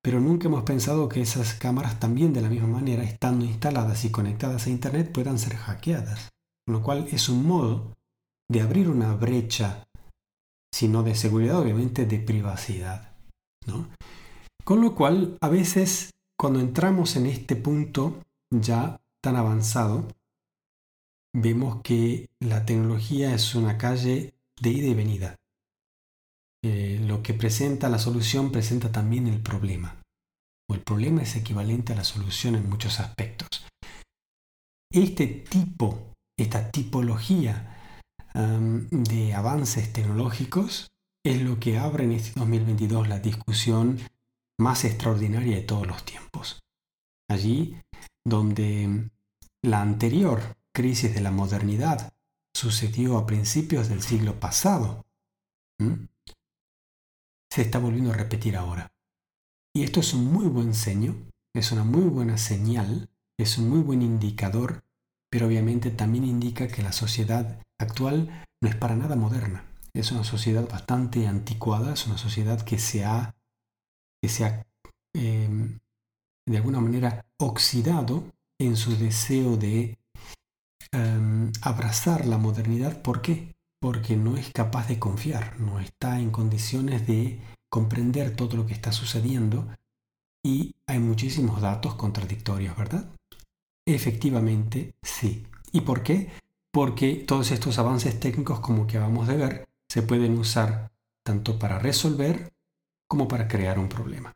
Pero 0.00 0.20
nunca 0.20 0.46
hemos 0.46 0.62
pensado 0.62 1.08
que 1.08 1.20
esas 1.20 1.54
cámaras 1.54 1.98
también 1.98 2.32
de 2.32 2.42
la 2.42 2.48
misma 2.48 2.68
manera, 2.68 3.02
estando 3.02 3.44
instaladas 3.44 4.04
y 4.04 4.12
conectadas 4.12 4.68
a 4.68 4.70
Internet, 4.70 5.10
puedan 5.12 5.40
ser 5.40 5.56
hackeadas. 5.56 6.28
Con 6.64 6.76
lo 6.76 6.82
cual 6.84 7.08
es 7.10 7.28
un 7.28 7.44
modo 7.44 7.96
de 8.48 8.60
abrir 8.60 8.88
una 8.88 9.12
brecha, 9.14 9.88
sino 10.72 11.02
de 11.02 11.16
seguridad, 11.16 11.58
obviamente 11.58 12.06
de 12.06 12.20
privacidad. 12.20 13.09
Con 14.64 14.80
lo 14.80 14.94
cual, 14.94 15.36
a 15.40 15.48
veces, 15.48 16.10
cuando 16.38 16.60
entramos 16.60 17.16
en 17.16 17.26
este 17.26 17.56
punto 17.56 18.22
ya 18.50 19.00
tan 19.22 19.36
avanzado, 19.36 20.06
vemos 21.34 21.82
que 21.82 22.28
la 22.40 22.64
tecnología 22.64 23.34
es 23.34 23.54
una 23.54 23.78
calle 23.78 24.34
de 24.60 24.70
ida 24.70 24.88
y 24.88 24.94
venida. 24.94 25.36
Eh, 26.62 27.00
lo 27.06 27.22
que 27.22 27.34
presenta 27.34 27.88
la 27.88 27.98
solución 27.98 28.52
presenta 28.52 28.92
también 28.92 29.26
el 29.26 29.40
problema. 29.40 30.00
O 30.68 30.74
el 30.74 30.82
problema 30.82 31.22
es 31.22 31.36
equivalente 31.36 31.92
a 31.92 31.96
la 31.96 32.04
solución 32.04 32.54
en 32.54 32.68
muchos 32.68 33.00
aspectos. 33.00 33.66
Este 34.92 35.26
tipo, 35.26 36.12
esta 36.38 36.70
tipología 36.70 37.76
de 38.32 39.34
avances 39.34 39.92
tecnológicos 39.92 40.88
es 41.24 41.42
lo 41.42 41.58
que 41.60 41.78
abre 41.78 42.04
en 42.04 42.12
este 42.12 42.38
2022 42.38 43.08
la 43.08 43.18
discusión 43.18 43.98
más 44.58 44.84
extraordinaria 44.84 45.56
de 45.56 45.62
todos 45.62 45.86
los 45.86 46.04
tiempos. 46.04 46.60
Allí 47.28 47.76
donde 48.24 49.10
la 49.62 49.82
anterior 49.82 50.56
crisis 50.72 51.14
de 51.14 51.20
la 51.20 51.30
modernidad 51.30 52.12
sucedió 52.54 53.18
a 53.18 53.26
principios 53.26 53.88
del 53.88 54.02
siglo 54.02 54.38
pasado, 54.38 55.06
se 57.50 57.62
está 57.62 57.78
volviendo 57.78 58.12
a 58.12 58.16
repetir 58.16 58.56
ahora. 58.56 58.92
Y 59.74 59.82
esto 59.82 60.00
es 60.00 60.14
un 60.14 60.32
muy 60.32 60.46
buen 60.46 60.74
seño, 60.74 61.16
es 61.54 61.72
una 61.72 61.84
muy 61.84 62.02
buena 62.02 62.38
señal, 62.38 63.08
es 63.38 63.58
un 63.58 63.68
muy 63.68 63.80
buen 63.80 64.02
indicador, 64.02 64.84
pero 65.30 65.46
obviamente 65.46 65.90
también 65.90 66.24
indica 66.24 66.68
que 66.68 66.82
la 66.82 66.92
sociedad 66.92 67.62
actual 67.78 68.46
no 68.60 68.68
es 68.68 68.76
para 68.76 68.96
nada 68.96 69.16
moderna. 69.16 69.69
Es 69.92 70.12
una 70.12 70.24
sociedad 70.24 70.68
bastante 70.68 71.26
anticuada, 71.26 71.94
es 71.94 72.06
una 72.06 72.18
sociedad 72.18 72.60
que 72.62 72.78
se 72.78 73.04
ha, 73.04 73.34
que 74.22 74.28
se 74.28 74.44
ha 74.44 74.66
em, 75.14 75.78
de 76.46 76.56
alguna 76.56 76.80
manera 76.80 77.26
oxidado 77.38 78.24
en 78.58 78.76
su 78.76 78.96
deseo 78.96 79.56
de 79.56 79.98
em, 80.92 81.52
abrazar 81.62 82.26
la 82.26 82.38
modernidad. 82.38 83.02
¿Por 83.02 83.22
qué? 83.22 83.54
Porque 83.80 84.16
no 84.16 84.36
es 84.36 84.50
capaz 84.52 84.88
de 84.88 84.98
confiar, 84.98 85.58
no 85.60 85.80
está 85.80 86.20
en 86.20 86.30
condiciones 86.30 87.06
de 87.06 87.40
comprender 87.70 88.36
todo 88.36 88.56
lo 88.56 88.66
que 88.66 88.74
está 88.74 88.92
sucediendo 88.92 89.68
y 90.44 90.74
hay 90.86 90.98
muchísimos 90.98 91.60
datos 91.60 91.94
contradictorios, 91.94 92.76
¿verdad? 92.76 93.10
Efectivamente, 93.86 94.94
sí. 95.02 95.46
¿Y 95.72 95.82
por 95.82 96.02
qué? 96.02 96.30
porque 96.72 97.14
todos 97.14 97.50
estos 97.50 97.78
avances 97.78 98.18
técnicos 98.20 98.60
como 98.60 98.86
que 98.86 98.96
acabamos 98.96 99.28
de 99.28 99.36
ver 99.36 99.68
se 99.90 100.02
pueden 100.02 100.38
usar 100.38 100.92
tanto 101.26 101.58
para 101.58 101.80
resolver 101.80 102.52
como 103.08 103.26
para 103.26 103.48
crear 103.48 103.76
un 103.76 103.88
problema. 103.88 104.32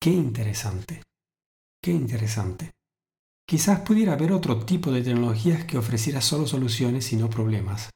Qué 0.00 0.10
interesante, 0.10 1.02
qué 1.82 1.90
interesante. 1.90 2.70
Quizás 3.46 3.80
pudiera 3.80 4.14
haber 4.14 4.32
otro 4.32 4.64
tipo 4.64 4.90
de 4.90 5.02
tecnologías 5.02 5.66
que 5.66 5.76
ofreciera 5.76 6.22
solo 6.22 6.46
soluciones 6.46 7.12
y 7.12 7.16
no 7.16 7.28
problemas. 7.28 7.90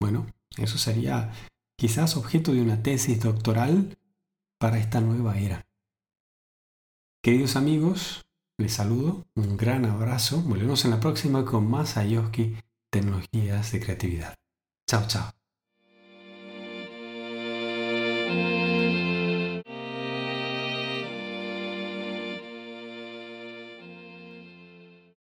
Bueno, 0.00 0.26
eso 0.56 0.76
sería 0.76 1.32
quizás 1.78 2.16
objeto 2.16 2.52
de 2.52 2.62
una 2.62 2.82
tesis 2.82 3.20
doctoral 3.20 3.96
para 4.58 4.78
esta 4.78 5.00
nueva 5.00 5.38
era. 5.38 5.62
Queridos 7.22 7.54
amigos, 7.54 8.22
les 8.58 8.72
saludo, 8.72 9.24
un 9.36 9.56
gran 9.56 9.84
abrazo. 9.84 10.42
Volvemos 10.42 10.84
en 10.84 10.90
la 10.90 10.98
próxima 10.98 11.44
con 11.44 11.70
más 11.70 11.96
Ayoski 11.96 12.56
Tecnologías 12.92 13.72
de 13.72 13.80
Creatividad. 13.80 14.34
Chao, 14.86 15.06
chao. 15.08 15.41